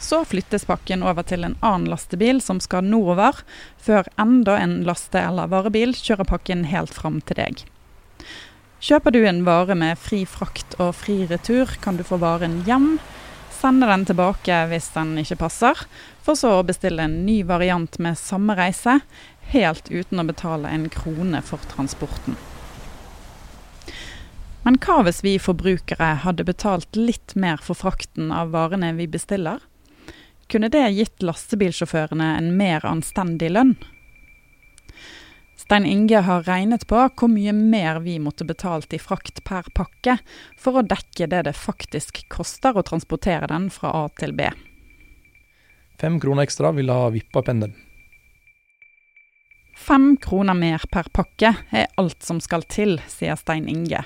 Så 0.03 0.21
flyttes 0.29 0.67
pakken 0.69 1.01
over 1.01 1.25
til 1.25 1.45
en 1.47 1.57
annen 1.61 1.89
lastebil 1.89 2.41
som 2.43 2.59
skal 2.61 2.85
nordover, 2.85 3.41
før 3.81 4.05
enda 4.21 4.59
en 4.61 4.83
laste- 4.85 5.25
eller 5.25 5.49
varebil 5.49 5.95
kjører 5.97 6.29
pakken 6.29 6.67
helt 6.69 6.93
fram 6.93 7.21
til 7.25 7.41
deg. 7.41 7.63
Kjøper 8.83 9.13
du 9.15 9.21
en 9.23 9.45
vare 9.47 9.77
med 9.79 9.95
fri 9.95 10.25
frakt 10.27 10.75
og 10.75 10.89
fri 10.99 11.21
retur, 11.29 11.69
kan 11.79 11.95
du 11.95 12.03
få 12.03 12.17
varen 12.19 12.59
hjem, 12.67 12.97
sende 13.55 13.87
den 13.87 14.03
tilbake 14.09 14.57
hvis 14.67 14.89
den 14.91 15.13
ikke 15.21 15.39
passer, 15.45 15.85
for 16.25 16.35
så 16.35 16.57
å 16.57 16.65
bestille 16.67 17.05
en 17.07 17.21
ny 17.23 17.37
variant 17.47 17.95
med 18.03 18.19
samme 18.19 18.57
reise, 18.59 18.97
helt 19.53 19.87
uten 19.87 20.19
å 20.19 20.27
betale 20.27 20.67
en 20.75 20.89
krone 20.91 21.39
for 21.47 21.63
transporten. 21.71 22.35
Men 24.67 24.79
hva 24.83 24.99
hvis 25.07 25.23
vi 25.23 25.37
forbrukere 25.39 26.17
hadde 26.27 26.43
betalt 26.47 26.99
litt 26.99 27.37
mer 27.39 27.63
for 27.63 27.79
frakten 27.79 28.35
av 28.35 28.51
varene 28.51 28.91
vi 28.99 29.07
bestiller? 29.07 29.63
kunne 30.53 30.69
det 30.69 30.83
gitt 30.93 31.23
lastebilsjåførene 31.25 32.25
en 32.37 32.51
mer 32.57 32.83
anstendig 32.85 33.47
lønn? 33.55 33.73
Stein 35.73 35.85
Inge 35.85 36.19
har 36.21 36.43
regnet 36.45 36.83
på 36.85 36.99
hvor 37.17 37.29
mye 37.33 37.49
mer 37.49 37.97
vi 38.05 38.19
måtte 38.21 38.45
betalt 38.45 38.91
i 38.93 38.99
frakt 39.01 39.39
per 39.41 39.65
pakke 39.73 40.19
for 40.53 40.77
å 40.77 40.83
dekke 40.85 41.25
det 41.31 41.39
det 41.47 41.53
faktisk 41.57 42.19
koster 42.29 42.77
å 42.77 42.83
transportere 42.85 43.49
den 43.49 43.71
fra 43.73 43.89
A 43.97 44.03
til 44.21 44.35
B. 44.37 44.51
Fem 45.97 46.19
kroner 46.21 46.45
ekstra 46.45 46.75
ville 46.77 46.93
ha 46.93 47.09
vippa 47.09 47.41
pendelen. 47.41 47.73
Fem 49.73 50.11
kroner 50.21 50.53
mer 50.53 50.85
per 50.93 51.09
pakke 51.09 51.55
er 51.73 51.89
alt 51.97 52.21
som 52.21 52.37
skal 52.37 52.69
til, 52.69 52.99
sier 53.09 53.33
Stein 53.41 53.65
Inge. 53.65 54.05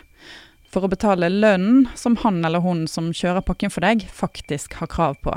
For 0.72 0.88
å 0.88 0.94
betale 0.96 1.28
lønnen 1.28 1.90
som 2.00 2.16
han 2.24 2.40
eller 2.48 2.64
hun 2.64 2.88
som 2.88 3.12
kjører 3.12 3.44
pakken 3.44 3.76
for 3.76 3.84
deg, 3.84 4.08
faktisk 4.08 4.80
har 4.80 4.96
krav 4.96 5.20
på. 5.20 5.36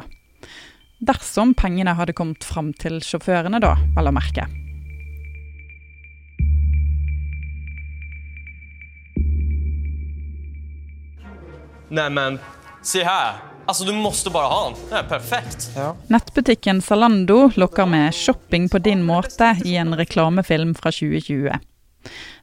Dersom 1.03 1.59
pengene 1.59 1.99
hadde 1.99 2.15
kommet 2.15 2.47
fram 2.47 2.71
til 2.71 3.03
sjåførene, 3.03 3.59
da, 3.59 3.75
vel 3.99 4.15
å 4.15 4.19
merke. 4.23 4.47
Neimen, 11.91 12.39
se 12.83 13.03
her. 13.05 13.41
Altså, 13.67 13.85
du 13.85 13.93
måste 13.93 14.31
bare 14.31 14.49
ha 14.51 14.61
den. 14.69 14.77
Det 14.91 14.97
er 14.99 15.09
perfekt. 15.11 15.67
Ja. 15.77 15.93
Nettbutikken 16.11 16.81
Zalando 16.83 17.51
lokker 17.55 17.87
med 17.87 18.15
'shopping 18.15 18.69
på 18.69 18.79
din 18.79 19.03
måte' 19.07 19.67
i 19.67 19.77
en 19.77 19.95
reklamefilm 19.95 20.75
fra 20.75 20.91
2020. 20.91 21.59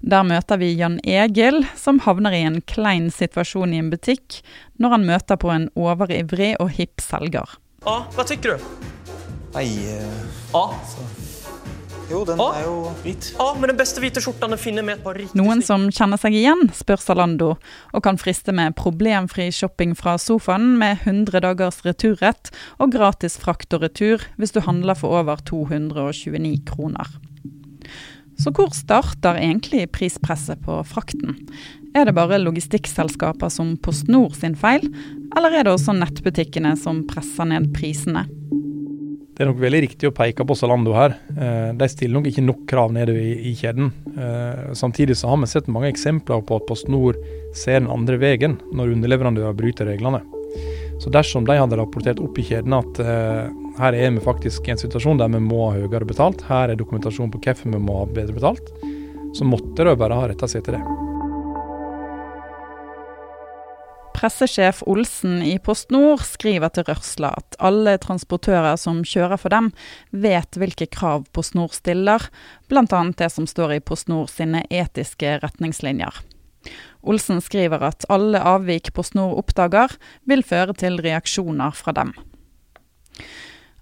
Der 0.01 0.23
møter 0.23 0.57
vi 0.57 0.73
Jan 0.77 0.99
Egil, 1.03 1.65
som 1.75 1.99
havner 1.99 2.31
i 2.31 2.43
en 2.45 2.61
klein 2.61 3.09
situasjon 3.11 3.73
i 3.73 3.79
en 3.81 3.89
butikk 3.89 4.41
når 4.79 4.89
han 4.89 5.05
møter 5.05 5.35
på 5.35 5.49
en 5.49 5.69
overivrig 5.75 6.55
og 6.59 6.69
hipp 6.69 7.01
selger. 7.01 7.57
Ja, 7.85 8.03
hva 8.13 8.23
tykker 8.27 8.57
du? 8.57 8.67
Nei 9.55 9.67
uh, 9.87 10.27
Ja. 10.53 10.65
så. 10.85 11.26
Jo, 12.07 12.21
den 12.23 12.39
og, 12.39 12.55
er 12.55 12.63
jo 12.63 12.75
hvit. 13.03 13.25
Å, 13.35 13.49
men 13.59 13.71
den 13.73 13.79
beste 13.79 13.99
hvite 13.99 14.21
skjorta 14.23 14.47
den 14.47 14.59
finner 14.61 14.85
med 14.87 14.97
et 14.97 15.03
par 15.03 15.17
riktig 15.19 15.35
Noen 15.35 15.59
som 15.65 15.89
kjenner 15.91 16.19
seg 16.21 16.37
igjen, 16.39 16.69
spør 16.75 17.01
Zalando, 17.03 17.49
og 17.91 18.03
kan 18.05 18.19
friste 18.21 18.55
med 18.55 18.77
problemfri 18.79 19.49
shopping 19.51 19.91
fra 19.97 20.15
sofaen 20.21 20.77
med 20.79 21.03
100 21.03 21.43
dagers 21.43 21.81
returrett 21.83 22.53
og 22.79 22.93
gratis 22.95 23.35
frakt 23.41 23.75
og 23.75 23.83
retur 23.83 24.23
hvis 24.39 24.55
du 24.55 24.61
handler 24.63 24.95
for 24.95 25.19
over 25.19 25.43
229 25.51 26.53
kroner. 26.69 27.11
Så 28.37 28.53
hvor 28.55 28.71
starter 28.77 29.39
egentlig 29.41 29.87
prispresset 29.91 30.61
på 30.63 30.79
frakten? 30.87 31.35
Er 31.97 32.07
det 32.07 32.15
bare 32.15 32.39
logistikkselskaper 32.39 33.51
som 33.51 33.75
PostNord 33.83 34.37
sin 34.37 34.55
feil, 34.55 34.85
eller 35.35 35.57
er 35.57 35.67
det 35.67 35.73
også 35.73 35.97
nettbutikkene 35.97 36.75
som 36.79 37.01
presser 37.09 37.49
ned 37.49 37.73
prisene? 37.75 38.27
Det 39.37 39.43
er 39.45 39.51
nok 39.51 39.59
veldig 39.61 39.79
riktig 39.83 40.07
å 40.09 40.13
peke 40.17 40.41
på 40.49 40.55
Zalando 40.57 40.95
her. 40.97 41.13
Eh, 41.37 41.69
De 41.77 41.87
stiller 41.93 42.17
nok 42.17 42.25
ikke 42.25 42.41
nok 42.41 42.63
krav 42.71 42.89
nede 42.95 43.13
i, 43.21 43.35
i 43.51 43.53
kjeden. 43.53 43.91
Eh, 44.17 44.73
Samtidig 44.73 45.13
så 45.19 45.29
har 45.29 45.37
vi 45.37 45.49
sett 45.51 45.69
mange 45.69 45.91
eksempler 45.91 46.41
på 46.41 46.57
at 46.57 46.65
PostNord 46.65 47.19
ser 47.53 47.83
den 47.83 47.91
andre 47.93 48.17
veien 48.17 48.57
når 48.73 48.95
underleverandører 48.95 49.53
bryter 49.59 49.91
reglene. 49.91 50.23
Så 50.97 51.13
dersom 51.13 51.45
de 51.45 51.53
hadde 51.53 51.77
rapportert 51.77 52.17
opp 52.23 52.39
i 52.41 52.47
kjeden 52.47 52.73
at 52.79 53.03
eh, 53.03 53.43
her 53.77 53.93
er 53.99 54.15
vi 54.15 54.25
faktisk 54.25 54.65
i 54.65 54.73
en 54.73 54.81
situasjon 54.81 55.21
der 55.21 55.29
vi 55.29 55.43
må 55.45 55.67
ha 55.67 55.75
høyere 55.77 56.09
betalt, 56.09 56.41
her 56.49 56.73
er 56.73 56.79
dokumentasjon 56.79 57.29
på 57.29 57.43
hvorfor 57.45 57.69
vi 57.69 57.83
må 57.83 57.99
ha 58.01 58.09
bedre 58.09 58.33
betalt, 58.39 58.73
så 59.37 59.45
måtte 59.45 59.85
de 59.85 59.93
bare 60.01 60.17
ha 60.17 60.31
retta 60.33 60.49
seg 60.49 60.65
til 60.65 60.79
det. 60.79 61.06
Pressesjef 64.17 64.79
Olsen 64.89 65.43
i 65.45 65.59
PostNord 65.61 66.23
skriver 66.25 66.71
til 66.73 66.87
Rørsla 66.87 67.29
at 67.37 67.57
alle 67.61 67.93
transportører 68.01 68.79
som 68.81 69.03
kjører 69.05 69.37
for 69.37 69.53
dem, 69.53 69.67
vet 70.09 70.57
hvilke 70.57 70.87
krav 70.89 71.27
PostNord 71.37 71.75
stiller, 71.77 72.25
bl.a. 72.65 73.01
det 73.13 73.29
som 73.29 73.45
står 73.45 73.75
i 73.75 73.83
PostNord 73.83 74.31
sine 74.33 74.63
etiske 74.73 75.35
retningslinjer. 75.43 76.17
Olsen 77.05 77.43
skriver 77.45 77.85
at 77.91 78.07
alle 78.09 78.41
avvik 78.41 78.89
PostNord 78.97 79.37
oppdager, 79.37 79.93
vil 80.25 80.41
føre 80.41 80.73
til 80.73 80.97
reaksjoner 81.05 81.77
fra 81.77 81.93
dem. 81.99 82.15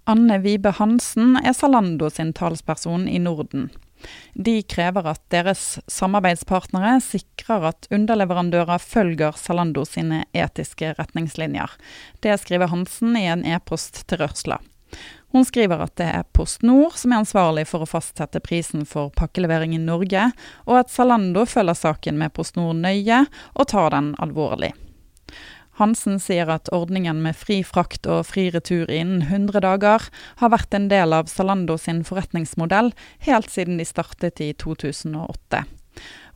Anne 0.06 0.36
Vibe 0.44 0.76
Hansen 0.76 1.40
er 1.40 1.56
Zalando 1.56 2.12
sin 2.12 2.36
talsperson 2.36 3.08
i 3.08 3.16
Norden. 3.18 3.70
De 4.34 4.60
krever 4.62 5.08
at 5.12 5.22
deres 5.32 5.78
samarbeidspartnere 5.90 6.98
sikrer 7.04 7.70
at 7.72 7.88
underleverandører 7.90 8.82
følger 8.82 9.36
Zalando 9.40 9.84
sine 9.88 10.24
etiske 10.36 10.94
retningslinjer. 10.98 11.76
Det 12.20 12.38
skriver 12.42 12.72
Hansen 12.72 13.16
i 13.18 13.26
en 13.30 13.44
e-post 13.44 14.04
til 14.06 14.22
Rørsla. 14.22 14.60
Hun 15.34 15.44
skriver 15.44 15.82
at 15.82 15.96
det 15.98 16.06
er 16.06 16.28
PostNord 16.36 16.94
som 16.96 17.12
er 17.12 17.20
ansvarlig 17.24 17.66
for 17.68 17.84
å 17.84 17.90
fastsette 17.90 18.40
prisen 18.44 18.86
for 18.88 19.10
pakkelevering 19.18 19.74
i 19.76 19.82
Norge, 19.82 20.30
og 20.64 20.80
at 20.80 20.92
Zalando 20.92 21.44
følger 21.48 21.76
saken 21.76 22.18
med 22.20 22.32
PostNord 22.36 22.78
nøye 22.80 23.24
og 23.54 23.68
tar 23.72 23.92
den 23.96 24.14
alvorlig. 24.22 24.72
Hansen 25.76 26.16
sier 26.22 26.48
at 26.48 26.70
ordningen 26.72 27.18
med 27.20 27.36
fri 27.36 27.58
frakt 27.64 28.06
og 28.08 28.22
fri 28.30 28.46
retur 28.54 28.88
innen 28.88 29.26
100 29.26 29.60
dager 29.60 30.06
har 30.40 30.52
vært 30.54 30.72
en 30.76 30.88
del 30.88 31.12
av 31.12 31.28
Zalando 31.28 31.76
sin 31.80 32.00
forretningsmodell 32.06 32.94
helt 33.26 33.52
siden 33.52 33.76
de 33.76 33.84
startet 33.84 34.40
i 34.40 34.54
2008. 34.56 35.66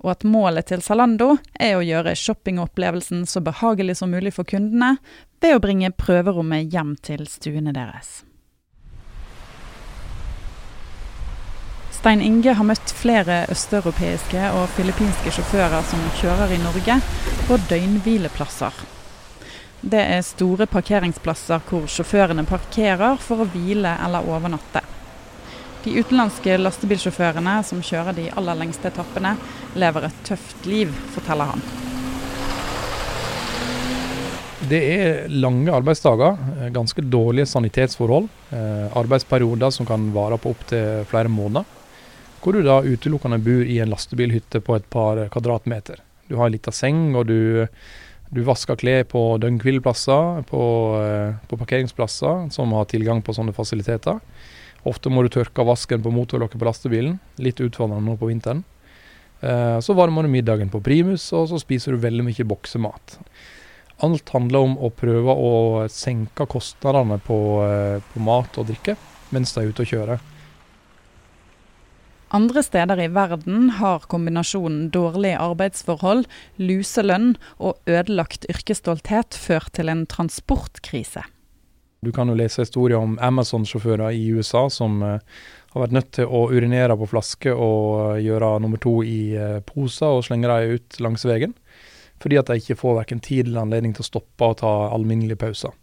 Og 0.04 0.12
at 0.12 0.28
målet 0.28 0.68
til 0.68 0.84
Zalando 0.84 1.38
er 1.56 1.78
å 1.78 1.84
gjøre 1.84 2.16
shoppingopplevelsen 2.16 3.24
så 3.28 3.40
behagelig 3.44 3.96
som 4.00 4.12
mulig 4.12 4.34
for 4.36 4.48
kundene 4.48 4.98
ved 5.40 5.56
å 5.56 5.64
bringe 5.64 5.92
prøverommet 5.96 6.68
hjem 6.72 6.96
til 7.00 7.24
stuene 7.28 7.72
deres. 7.76 8.20
Stein 11.96 12.20
Inge 12.24 12.52
har 12.56 12.64
møtt 12.64 12.92
flere 12.96 13.42
østeuropeiske 13.52 14.52
og 14.56 14.70
filippinske 14.76 15.32
sjåfører 15.36 15.84
som 15.88 16.08
kjører 16.20 16.56
i 16.56 16.62
Norge, 16.62 16.96
på 17.44 17.60
døgnhvileplasser. 17.68 18.99
Det 19.80 20.00
er 20.00 20.20
store 20.20 20.66
parkeringsplasser 20.68 21.62
hvor 21.64 21.86
sjåførene 21.88 22.44
parkerer 22.44 23.16
for 23.24 23.40
å 23.40 23.46
hvile 23.48 23.94
eller 24.04 24.26
overnatte. 24.28 24.82
De 25.80 25.94
utenlandske 25.96 26.58
lastebilsjåførene 26.60 27.54
som 27.64 27.80
kjører 27.80 28.18
de 28.18 28.26
aller 28.36 28.58
lengste 28.60 28.90
etappene, 28.90 29.38
lever 29.80 30.10
et 30.10 30.18
tøft 30.28 30.68
liv, 30.68 30.92
forteller 31.14 31.54
han. 31.54 31.64
Det 34.68 34.82
er 34.98 35.32
lange 35.32 35.72
arbeidsdager, 35.72 36.36
eh, 36.58 36.68
ganske 36.76 37.00
dårlige 37.00 37.48
sanitetsforhold. 37.48 38.28
Eh, 38.52 38.84
arbeidsperioder 39.00 39.70
som 39.72 39.88
kan 39.88 40.12
vare 40.12 40.36
på 40.36 40.52
opptil 40.52 41.06
flere 41.08 41.32
måneder. 41.32 41.64
Hvor 42.42 42.52
du 42.52 42.62
da 42.62 42.82
utelukkende 42.84 43.40
bor 43.40 43.64
i 43.64 43.80
en 43.80 43.90
lastebilhytte 43.90 44.60
på 44.60 44.76
et 44.76 44.90
par 44.90 45.24
kvadratmeter. 45.32 46.04
Du 46.28 46.36
har 46.36 46.46
ei 46.46 46.58
lita 46.58 46.70
seng, 46.70 47.16
og 47.16 47.26
du 47.26 47.66
Du 48.30 48.44
vasker 48.46 48.78
klær 48.78 49.06
på 49.10 49.20
døgnhvileplasser, 49.42 50.44
på, 50.46 50.62
eh, 51.02 51.34
på 51.50 51.58
parkeringsplasser 51.58 52.50
som 52.54 52.72
har 52.72 52.86
tilgang 52.86 53.22
på 53.26 53.34
sånne 53.34 53.54
fasiliteter. 53.54 54.20
Ofte 54.86 55.10
må 55.10 55.24
du 55.24 55.32
tørke 55.34 55.66
vasken 55.66 56.02
på 56.02 56.12
motorlokket 56.14 56.60
på 56.60 56.68
lastebilen. 56.68 57.18
Litt 57.42 57.60
utfordrende 57.60 58.06
nå 58.06 58.16
på 58.16 58.30
vinteren. 58.30 58.62
Eh, 59.42 59.80
så 59.80 59.96
varmer 59.96 60.22
du 60.22 60.28
middagen 60.28 60.70
på 60.70 60.82
primus, 60.84 61.32
og 61.32 61.48
så 61.50 61.58
spiser 61.58 61.92
du 61.92 62.04
veldig 62.04 62.24
mye 62.28 62.46
boksemat. 62.46 63.18
Alt 64.00 64.30
handler 64.32 64.64
om 64.64 64.78
å 64.78 64.92
prøve 64.94 65.34
å 65.34 65.88
senke 65.92 66.46
kostnadene 66.46 67.18
på, 67.20 67.38
eh, 67.66 68.00
på 68.14 68.20
mat 68.20 68.56
og 68.58 68.66
drikke 68.70 68.96
mens 69.30 69.52
de 69.52 69.60
er 69.60 69.68
ute 69.68 69.82
og 69.82 69.90
kjører. 69.90 70.20
Andre 72.32 72.62
steder 72.62 73.00
i 73.02 73.08
verden 73.10 73.70
har 73.80 74.04
kombinasjonen 74.06 74.84
dårlige 74.94 75.38
arbeidsforhold, 75.42 76.28
luselønn 76.62 77.32
og 77.58 77.80
ødelagt 77.90 78.46
yrkesstolthet 78.52 79.34
ført 79.34 79.72
til 79.74 79.90
en 79.90 80.04
transportkrise. 80.06 81.24
Du 82.06 82.12
kan 82.14 82.30
jo 82.30 82.36
lese 82.38 82.62
historier 82.62 83.02
om 83.02 83.18
Amazon-sjåfører 83.18 84.14
i 84.14 84.30
USA 84.30 84.68
som 84.70 85.02
uh, 85.02 85.18
har 85.74 85.82
vært 85.82 85.96
nødt 85.98 86.12
til 86.20 86.30
å 86.30 86.46
urinere 86.54 86.94
på 86.96 87.10
flaske 87.10 87.50
og 87.50 87.82
uh, 87.98 88.22
gjøre 88.22 88.54
nummer 88.62 88.78
to 88.80 89.00
i 89.02 89.34
uh, 89.34 89.58
poser 89.66 90.14
og 90.14 90.22
slenge 90.28 90.48
dem 90.48 90.78
ut 90.78 91.02
langs 91.02 91.26
veien. 91.26 91.58
Fordi 92.22 92.38
at 92.38 92.46
de 92.46 92.62
ikke 92.62 92.78
får 92.78 93.00
verken 93.02 93.20
tid 93.26 93.50
eller 93.50 93.66
anledning 93.66 93.98
til 93.98 94.06
å 94.06 94.10
stoppe 94.12 94.52
og 94.54 94.60
ta 94.62 94.72
alminnelige 94.94 95.42
pauser. 95.42 95.74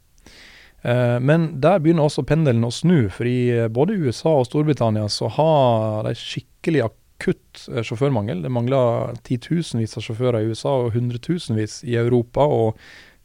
Eh, 0.88 1.20
men 1.20 1.50
der 1.62 1.82
begynner 1.84 2.08
også 2.08 2.24
pendelen 2.28 2.64
å 2.64 2.72
snu, 2.72 3.10
for 3.12 3.28
i 3.28 3.50
eh, 3.52 3.68
både 3.74 3.98
USA 4.00 4.38
og 4.40 4.48
Storbritannia 4.48 5.10
så 5.12 5.28
har 5.36 6.08
de 6.08 6.14
skikkelig 6.16 6.86
akutt 6.86 7.66
eh, 7.74 7.84
sjåførmangel. 7.84 8.46
Det 8.46 8.54
mangler 8.54 9.18
titusenvis 9.28 9.98
av 10.00 10.06
sjåfører 10.06 10.46
i 10.46 10.54
USA 10.54 10.78
og 10.86 10.94
hundretusenvis 10.96 11.82
i 11.84 11.98
Europa, 12.00 12.46
og 12.48 12.80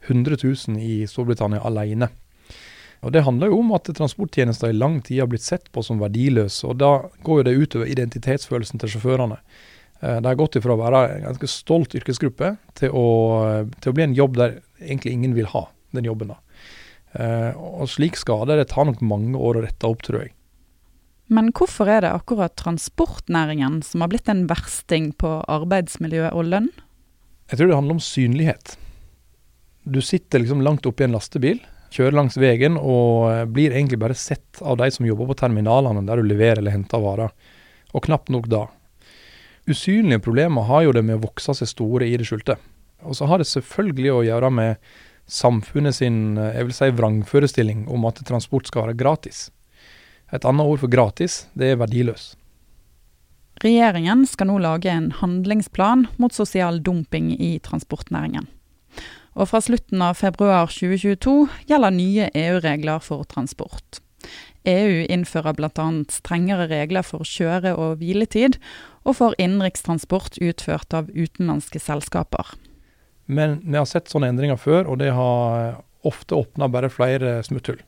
100 0.09 0.41
000 0.43 0.83
i 0.83 1.05
Storbritannia 1.07 1.63
alene. 1.63 2.11
Og 3.03 3.13
Det 3.15 3.23
handler 3.27 3.51
jo 3.51 3.61
om 3.63 3.71
at 3.75 3.91
transporttjenester 3.95 4.71
i 4.71 4.79
lang 4.79 5.01
tid 5.03 5.21
har 5.23 5.29
blitt 5.31 5.47
sett 5.47 5.71
på 5.75 5.83
som 5.87 6.03
verdiløse, 6.03 6.67
og 6.67 6.81
da 6.83 6.91
går 7.23 7.41
jo 7.41 7.47
det 7.47 7.55
utover 7.59 7.91
identitetsfølelsen 7.91 8.83
til 8.83 8.93
sjåførene. 8.95 9.39
Det 10.03 10.27
har 10.27 10.39
gått 10.39 10.59
ifra 10.59 10.75
å 10.75 10.81
være 10.81 11.01
en 11.17 11.25
ganske 11.29 11.51
stolt 11.51 11.95
yrkesgruppe 11.99 12.53
til 12.79 12.95
å, 12.95 13.07
til 13.83 13.91
å 13.91 13.95
bli 13.95 14.07
en 14.07 14.17
jobb 14.19 14.39
der 14.39 14.57
egentlig 14.83 15.15
ingen 15.15 15.35
vil 15.39 15.51
ha 15.51 15.69
den 15.95 16.07
jobben. 16.07 16.31
da. 16.35 16.39
Uh, 17.13 17.53
og 17.83 17.91
slik 17.93 18.17
skade 18.17 18.57
det 18.57 18.71
tar 18.71 18.87
nok 18.89 19.03
mange 19.05 19.37
år 19.37 19.59
å 19.59 19.65
rette 19.67 19.89
opp, 19.89 20.05
tror 20.07 20.25
jeg. 20.25 20.33
Men 21.33 21.51
hvorfor 21.57 21.89
er 21.89 22.05
det 22.05 22.13
akkurat 22.13 22.55
transportnæringen 22.61 23.81
som 23.87 24.05
har 24.05 24.11
blitt 24.13 24.29
en 24.29 24.47
versting 24.51 25.13
på 25.17 25.39
arbeidsmiljø 25.49 26.29
og 26.33 26.49
lønn? 26.51 26.73
Jeg 27.49 27.59
tror 27.59 27.71
det 27.71 27.79
handler 27.79 27.97
om 27.97 28.05
synlighet. 28.05 28.75
Du 29.85 30.01
sitter 30.05 30.43
liksom 30.43 30.63
langt 30.65 30.87
oppe 30.87 31.05
i 31.05 31.09
en 31.09 31.17
lastebil, 31.17 31.63
kjører 31.93 32.17
langs 32.17 32.37
veien 32.41 32.77
og 32.79 33.31
eh, 33.31 33.47
blir 33.51 33.75
egentlig 33.75 33.99
bare 34.01 34.17
sett 34.17 34.61
av 34.63 34.79
de 34.81 34.89
som 34.95 35.07
jobber 35.07 35.29
på 35.31 35.39
terminalene 35.43 36.05
der 36.09 36.21
du 36.21 36.29
leverer 36.29 36.63
eller 36.63 36.75
henter 36.75 37.03
varer. 37.03 37.33
Og 37.93 38.05
knapt 38.07 38.33
nok 38.33 38.49
da. 38.53 38.67
Usynlige 39.69 40.23
problemer 40.25 40.69
har 40.69 40.87
jo 40.87 40.95
det 40.97 41.05
med 41.07 41.19
å 41.19 41.25
vokse 41.27 41.55
seg 41.57 41.71
store 41.71 42.09
i 42.09 42.17
det 42.19 42.29
skjulte. 42.29 42.57
Og 43.07 43.17
så 43.19 43.29
har 43.29 43.43
det 43.43 43.51
selvfølgelig 43.51 44.13
å 44.13 44.23
gjøre 44.27 44.53
med 44.55 44.93
samfunnet 45.33 45.97
sin 45.97 46.37
eh, 46.37 46.53
jeg 46.59 46.69
vil 46.69 46.77
si, 46.77 46.93
vrangforestilling 46.99 47.87
om 47.93 48.07
at 48.09 48.23
transport 48.29 48.69
skal 48.71 48.89
være 48.89 48.99
gratis. 49.01 49.49
Et 50.33 50.45
annet 50.49 50.69
ord 50.69 50.81
for 50.81 50.93
gratis, 50.93 51.47
det 51.59 51.73
er 51.73 51.81
verdiløs. 51.81 52.33
Regjeringen 53.63 54.25
skal 54.27 54.49
nå 54.49 54.57
lage 54.65 54.91
en 54.91 55.13
handlingsplan 55.21 56.07
mot 56.19 56.35
sosial 56.35 56.81
dumping 56.83 57.31
i 57.37 57.59
transportnæringen. 57.63 58.49
Og 59.39 59.49
fra 59.49 59.63
slutten 59.65 60.03
av 60.05 60.19
februar 60.19 60.69
2022 60.73 61.37
gjelder 61.69 61.95
nye 61.95 62.31
EU-regler 62.37 63.05
for 63.05 63.25
transport. 63.29 64.01
EU 64.69 65.07
innfører 65.11 65.57
bl.a. 65.59 65.87
strengere 66.13 66.69
regler 66.71 67.07
for 67.07 67.27
kjøre- 67.27 67.75
og 67.75 68.03
hviletid, 68.03 68.59
og 69.03 69.19
for 69.19 69.39
innenrikstransport 69.39 70.39
utført 70.43 70.95
av 70.95 71.11
utenlandske 71.11 71.81
selskaper. 71.83 72.55
Men 73.33 73.61
vi 73.65 73.79
har 73.79 73.89
sett 73.89 74.13
sånne 74.13 74.29
endringer 74.33 74.61
før, 74.61 74.91
og 74.93 75.01
det 75.01 75.13
har 75.17 75.81
ofte 76.07 76.37
åpna 76.37 76.69
bare 76.69 76.91
flere 76.93 77.41
smutthull. 77.47 77.81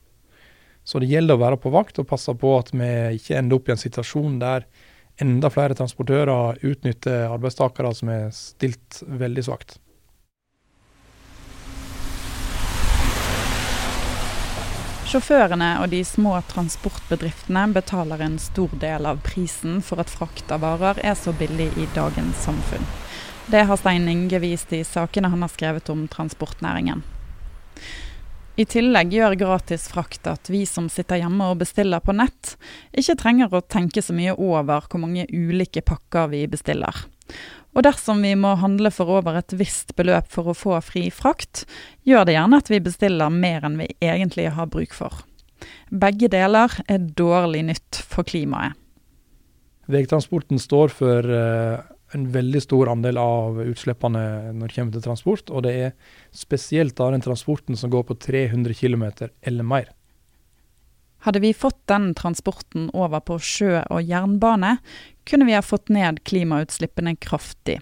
Så 0.85 1.00
det 1.00 1.09
gjelder 1.09 1.37
å 1.37 1.40
være 1.40 1.61
på 1.61 1.72
vakt 1.72 1.98
og 2.00 2.09
passe 2.11 2.33
på 2.37 2.57
at 2.59 2.72
vi 2.74 2.90
ikke 3.18 3.38
ender 3.38 3.59
opp 3.59 3.68
i 3.68 3.74
en 3.74 3.80
situasjon 3.80 4.37
der 4.42 4.66
enda 5.22 5.48
flere 5.50 5.76
transportører 5.78 6.61
utnytter 6.66 7.30
arbeidstakere 7.30 7.94
som 7.96 8.11
er 8.12 8.28
stilt 8.37 9.00
veldig 9.07 9.46
svakt. 9.46 9.78
Sjåførene 15.14 15.76
og 15.78 15.92
de 15.92 16.00
små 16.02 16.35
transportbedriftene 16.50 17.68
betaler 17.76 18.24
en 18.24 18.35
stor 18.42 18.72
del 18.83 19.07
av 19.07 19.20
prisen 19.22 19.78
for 19.85 20.02
at 20.02 20.11
frakt 20.11 20.50
av 20.50 20.64
varer 20.66 20.98
er 21.07 21.14
så 21.14 21.33
billig 21.38 21.70
i 21.78 21.87
dagens 21.94 22.42
samfunn. 22.48 22.88
Det 23.46 23.61
har 23.68 23.76
Stein 23.76 24.09
Inge 24.09 24.38
vist 24.40 24.72
i 24.72 24.80
sakene 24.85 25.28
han 25.28 25.42
har 25.44 25.50
skrevet 25.52 25.88
om 25.92 26.07
transportnæringen. 26.09 27.02
I 28.57 28.64
tillegg 28.70 29.12
gjør 29.12 29.35
gratis 29.37 29.85
frakt 29.90 30.28
at 30.30 30.48
vi 30.48 30.62
som 30.64 30.87
sitter 30.88 31.20
hjemme 31.20 31.50
og 31.50 31.59
bestiller 31.61 32.00
på 32.00 32.14
nett, 32.16 32.54
ikke 32.96 33.18
trenger 33.20 33.52
å 33.52 33.61
tenke 33.61 34.00
så 34.02 34.14
mye 34.16 34.33
over 34.38 34.87
hvor 34.88 35.02
mange 35.02 35.26
ulike 35.28 35.83
pakker 35.85 36.30
vi 36.33 36.44
bestiller. 36.48 37.04
Og 37.74 37.85
dersom 37.85 38.22
vi 38.24 38.33
må 38.38 38.54
handle 38.62 38.92
for 38.94 39.11
over 39.18 39.37
et 39.37 39.52
visst 39.59 39.92
beløp 39.98 40.30
for 40.33 40.48
å 40.48 40.57
få 40.57 40.78
fri 40.87 41.09
frakt, 41.12 41.66
gjør 42.09 42.24
det 42.24 42.38
gjerne 42.38 42.62
at 42.62 42.70
vi 42.72 42.80
bestiller 42.87 43.35
mer 43.35 43.66
enn 43.66 43.80
vi 43.83 43.90
egentlig 43.98 44.46
har 44.57 44.70
bruk 44.72 44.94
for. 44.96 45.24
Begge 45.90 46.30
deler 46.33 46.72
er 46.88 47.11
dårlig 47.18 47.66
nytt 47.68 48.00
for 48.09 48.24
klimaet. 48.24 48.78
Vegtransporten 49.90 50.57
står 50.57 50.94
for 50.96 51.28
uh 51.28 51.90
en 52.14 52.29
veldig 52.35 52.62
stor 52.62 52.90
andel 52.92 53.18
av 53.20 53.59
utslippene 53.64 54.22
når 54.55 54.70
det 54.70 54.77
kommer 54.77 54.96
til 54.96 55.05
transport. 55.05 55.50
Og 55.50 55.66
det 55.66 55.74
er 55.88 55.92
spesielt 56.35 56.96
da 56.98 57.11
den 57.12 57.24
transporten 57.24 57.79
som 57.79 57.92
går 57.92 58.07
på 58.09 58.18
300 58.29 58.77
km 58.79 59.07
eller 59.42 59.66
mer. 59.66 59.90
Hadde 61.24 61.40
vi 61.40 61.55
fått 61.57 61.81
den 61.88 62.12
transporten 62.16 62.90
over 62.92 63.22
på 63.24 63.38
sjø 63.40 63.81
og 63.88 64.05
jernbane, 64.05 64.77
kunne 65.24 65.48
vi 65.48 65.57
ha 65.57 65.62
fått 65.64 65.88
ned 65.88 66.20
klimautslippene 66.29 67.16
kraftig. 67.16 67.79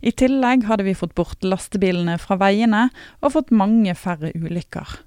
I 0.00 0.12
tillegg 0.12 0.64
hadde 0.68 0.86
vi 0.86 0.96
fått 0.96 1.14
bort 1.16 1.44
lastebilene 1.44 2.18
fra 2.20 2.38
veiene 2.40 2.86
og 3.20 3.34
fått 3.36 3.52
mange 3.54 3.94
færre 3.96 4.32
ulykker. 4.36 4.98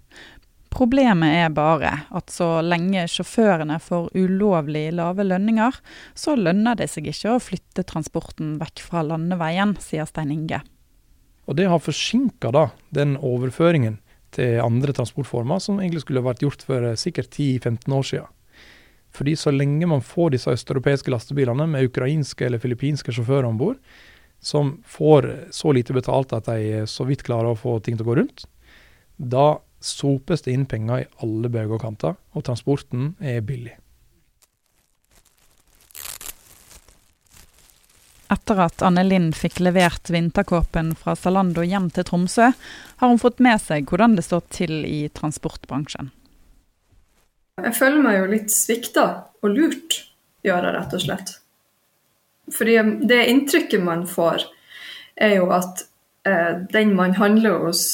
Problemet 0.75 1.37
er 1.39 1.51
bare 1.55 1.91
at 2.11 2.31
så 2.33 2.59
lenge 2.59 3.05
sjåførene 3.07 3.77
får 3.79 4.09
ulovlig 4.17 4.89
lave 4.97 5.23
lønninger, 5.23 5.77
så 6.11 6.35
lønner 6.35 6.75
det 6.75 6.89
seg 6.91 7.07
ikke 7.07 7.37
å 7.37 7.43
flytte 7.43 7.85
transporten 7.87 8.57
vekk 8.59 8.83
fra 8.83 9.05
landeveien, 9.07 9.77
sier 9.79 10.07
Stein 10.09 10.33
Inge. 10.35 10.59
Og 11.47 11.55
Det 11.55 11.69
har 11.69 11.79
forsinka 11.79 12.51
den 12.91 13.15
overføringen 13.15 14.01
til 14.35 14.59
andre 14.59 14.91
transportformer 14.97 15.61
som 15.63 15.79
egentlig 15.79 16.03
skulle 16.03 16.25
vært 16.25 16.43
gjort 16.43 16.65
for 16.67 16.83
eh, 16.83 16.97
sikkert 16.99 17.31
10-15 17.31 17.95
år 17.95 18.09
siden. 18.09 18.33
Fordi 19.15 19.35
så 19.39 19.53
lenge 19.55 19.87
man 19.87 20.03
får 20.03 20.33
disse 20.33 20.51
østeuropeiske 20.51 21.13
lastebilene 21.13 21.69
med 21.71 21.87
ukrainske 21.87 22.49
eller 22.49 22.59
filippinske 22.59 23.15
sjåfører 23.15 23.47
om 23.47 23.61
bord, 23.61 23.79
som 24.43 24.73
får 24.83 25.29
så 25.55 25.71
lite 25.71 25.95
betalt 25.95 26.35
at 26.35 26.49
de 26.51 26.83
så 26.89 27.07
vidt 27.07 27.23
klarer 27.23 27.53
å 27.53 27.59
få 27.59 27.77
ting 27.79 27.95
til 27.95 28.03
å 28.03 28.09
gå 28.09 28.17
rundt, 28.19 28.43
da 29.15 29.53
sopes 29.85 30.45
det 30.45 30.53
inn 30.55 30.67
penger 30.69 31.03
i 31.03 31.09
alle 31.23 31.51
bøker 31.51 31.77
og 31.77 31.83
kanter, 31.85 32.15
og 32.33 32.45
transporten 32.47 33.13
er 33.21 33.43
billig. 33.45 33.75
Etter 38.33 38.59
at 38.63 38.81
Anne 38.81 39.03
Lind 39.05 39.35
fikk 39.37 39.59
levert 39.61 40.09
vinterkåpen 40.09 40.95
fra 40.97 41.13
Zalando 41.19 41.61
hjem 41.65 41.91
til 41.93 42.07
Tromsø, 42.07 42.49
har 42.97 43.11
hun 43.11 43.21
fått 43.21 43.41
med 43.43 43.61
seg 43.61 43.85
hvordan 43.89 44.17
det 44.17 44.25
står 44.25 44.47
til 44.53 44.79
i 44.87 45.05
transportbransjen. 45.13 46.09
Jeg 47.61 47.75
føler 47.77 48.01
meg 48.03 48.17
jo 48.17 48.31
litt 48.33 48.51
svikta 48.51 49.05
og 49.45 49.53
lurt, 49.53 49.99
gjør 50.43 50.67
jeg 50.67 50.75
rett 50.75 50.95
og 50.97 51.03
slett. 51.05 51.35
Fordi 52.55 52.75
det 53.07 53.21
inntrykket 53.29 53.85
man 53.85 54.03
får, 54.09 54.43
er 55.15 55.37
jo 55.37 55.47
at 55.55 55.85
eh, 56.27 56.65
den 56.73 56.91
man 56.97 57.15
handler 57.17 57.61
hos, 57.63 57.85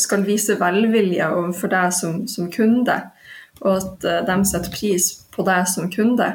skal 0.00 0.24
vise 0.26 0.58
velvilje 0.60 1.28
overfor 1.30 1.70
deg 1.72 1.92
som, 1.94 2.24
som, 2.28 2.50
kunde, 2.52 2.96
og 3.62 3.70
at 3.76 4.06
uh, 4.08 4.20
de 4.26 4.36
setter 4.48 4.72
pris 4.74 5.06
på 5.34 5.46
deg 5.46 5.68
som 5.70 5.90
kunde. 5.92 6.26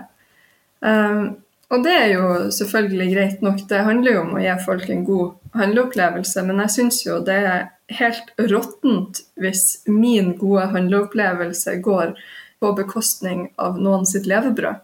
Um, 0.79 1.35
og 1.69 1.83
det 1.85 1.93
er 1.93 2.07
jo 2.15 2.29
selvfølgelig 2.55 3.09
greit 3.13 3.41
nok, 3.45 3.59
det 3.69 3.83
handler 3.85 4.15
jo 4.15 4.21
om 4.23 4.37
å 4.37 4.41
gi 4.41 4.55
folk 4.63 4.87
en 4.89 5.03
god 5.05 5.59
handleopplevelse, 5.59 6.43
men 6.47 6.63
jeg 6.63 6.75
syns 6.77 7.03
jo 7.05 7.19
det 7.25 7.37
er 7.45 7.67
helt 7.99 8.31
råttent 8.49 9.21
hvis 9.41 9.83
min 9.89 10.33
gode 10.37 10.69
handleopplevelse 10.73 11.75
går 11.85 12.15
på 12.59 12.73
bekostning 12.77 13.47
av 13.61 13.77
noen 13.81 14.05
sitt 14.09 14.27
levebrød 14.29 14.81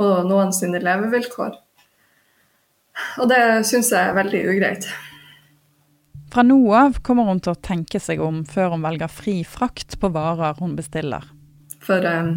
og 0.00 0.28
noen 0.28 0.52
sine 0.56 0.80
levevilkår. 0.80 1.56
Og 3.20 3.28
det 3.30 3.42
syns 3.68 3.92
jeg 3.92 4.00
er 4.00 4.16
veldig 4.16 4.42
ugreit. 4.52 4.88
Fra 6.30 6.44
nå 6.46 6.58
av 6.78 7.00
kommer 7.02 7.26
hun 7.26 7.40
til 7.42 7.56
å 7.56 7.58
tenke 7.58 7.98
seg 7.98 8.20
om 8.22 8.44
før 8.46 8.76
hun 8.76 8.86
velger 8.86 9.10
fri 9.10 9.40
frakt 9.42 9.98
på 9.98 10.12
varer 10.14 10.58
hun 10.62 10.76
bestiller. 10.78 11.24
For 11.82 12.06
eh, 12.06 12.34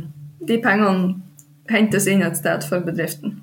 de 0.47 0.57
pengene 0.63 1.19
hentes 1.69 2.07
inn 2.09 2.23
et 2.25 2.39
sted 2.39 2.65
for 2.65 2.83
bedriften. 2.85 3.37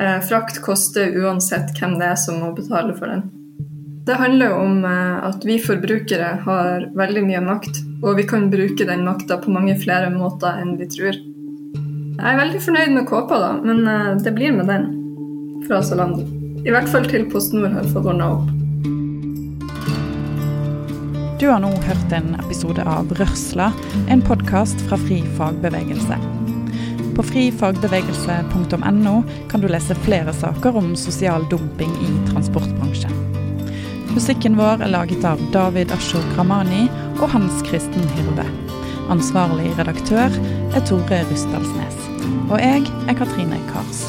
Eh, 0.00 0.18
frakt 0.24 0.62
koster 0.64 1.12
uansett 1.20 1.74
hvem 1.76 1.98
det 2.00 2.12
er 2.14 2.20
som 2.20 2.40
må 2.40 2.52
betale 2.56 2.96
for 2.96 3.12
den. 3.12 3.26
Det 4.06 4.16
handler 4.18 4.54
om 4.56 4.86
eh, 4.88 5.18
at 5.28 5.44
vi 5.46 5.58
forbrukere 5.62 6.30
har 6.46 6.88
veldig 6.96 7.26
mye 7.28 7.42
makt, 7.44 7.82
og 8.02 8.16
vi 8.18 8.24
kan 8.26 8.48
bruke 8.50 8.88
den 8.88 9.04
makta 9.06 9.36
på 9.42 9.52
mange 9.52 9.76
flere 9.78 10.08
måter 10.14 10.62
enn 10.62 10.74
vi 10.80 10.88
tror. 10.96 11.20
Jeg 12.22 12.32
er 12.32 12.40
veldig 12.40 12.64
fornøyd 12.64 12.96
med 12.96 13.06
kåpa, 13.10 13.38
da, 13.42 13.52
men 13.60 13.84
eh, 13.84 14.10
det 14.24 14.34
blir 14.34 14.56
med 14.56 14.72
den 14.72 14.88
fra 15.68 15.84
Zalando. 15.84 16.24
I 16.62 16.72
hvert 16.72 16.90
fall 16.90 17.06
til 17.10 17.28
PostNord 17.30 17.76
har 17.76 17.86
fått 17.92 18.08
ordna 18.08 18.32
opp. 18.38 18.61
Du 21.42 21.48
har 21.48 21.58
nå 21.58 21.68
hørt 21.68 22.12
en 22.14 22.36
episode 22.38 22.82
av 22.86 23.08
Rørsla, 23.18 23.72
en 24.08 24.20
podkast 24.22 24.78
fra 24.86 24.94
Fri 24.96 25.16
fagbevegelse. 25.34 26.18
På 27.16 27.24
frifagbevegelse.no 27.26 29.14
kan 29.50 29.64
du 29.64 29.66
lese 29.66 29.96
flere 30.04 30.30
saker 30.38 30.78
om 30.78 30.94
sosial 30.94 31.42
dumping 31.50 31.90
i 32.06 32.12
transportbransjen. 32.30 33.18
Musikken 34.14 34.54
vår 34.54 34.86
er 34.86 34.94
laget 34.94 35.26
av 35.26 35.42
David 35.50 35.90
Ashok 35.98 36.30
Gramani 36.36 36.86
og 37.18 37.34
Hans 37.34 37.66
Kristen 37.66 38.06
Hyrve. 38.14 38.46
Ansvarlig 39.10 39.74
redaktør 39.82 40.30
er 40.30 40.86
Tore 40.86 41.24
Rysdalsnes. 41.26 42.04
Og 42.52 42.60
jeg 42.62 42.86
er 43.10 43.18
Katrine 43.18 43.58
Kars. 43.74 44.06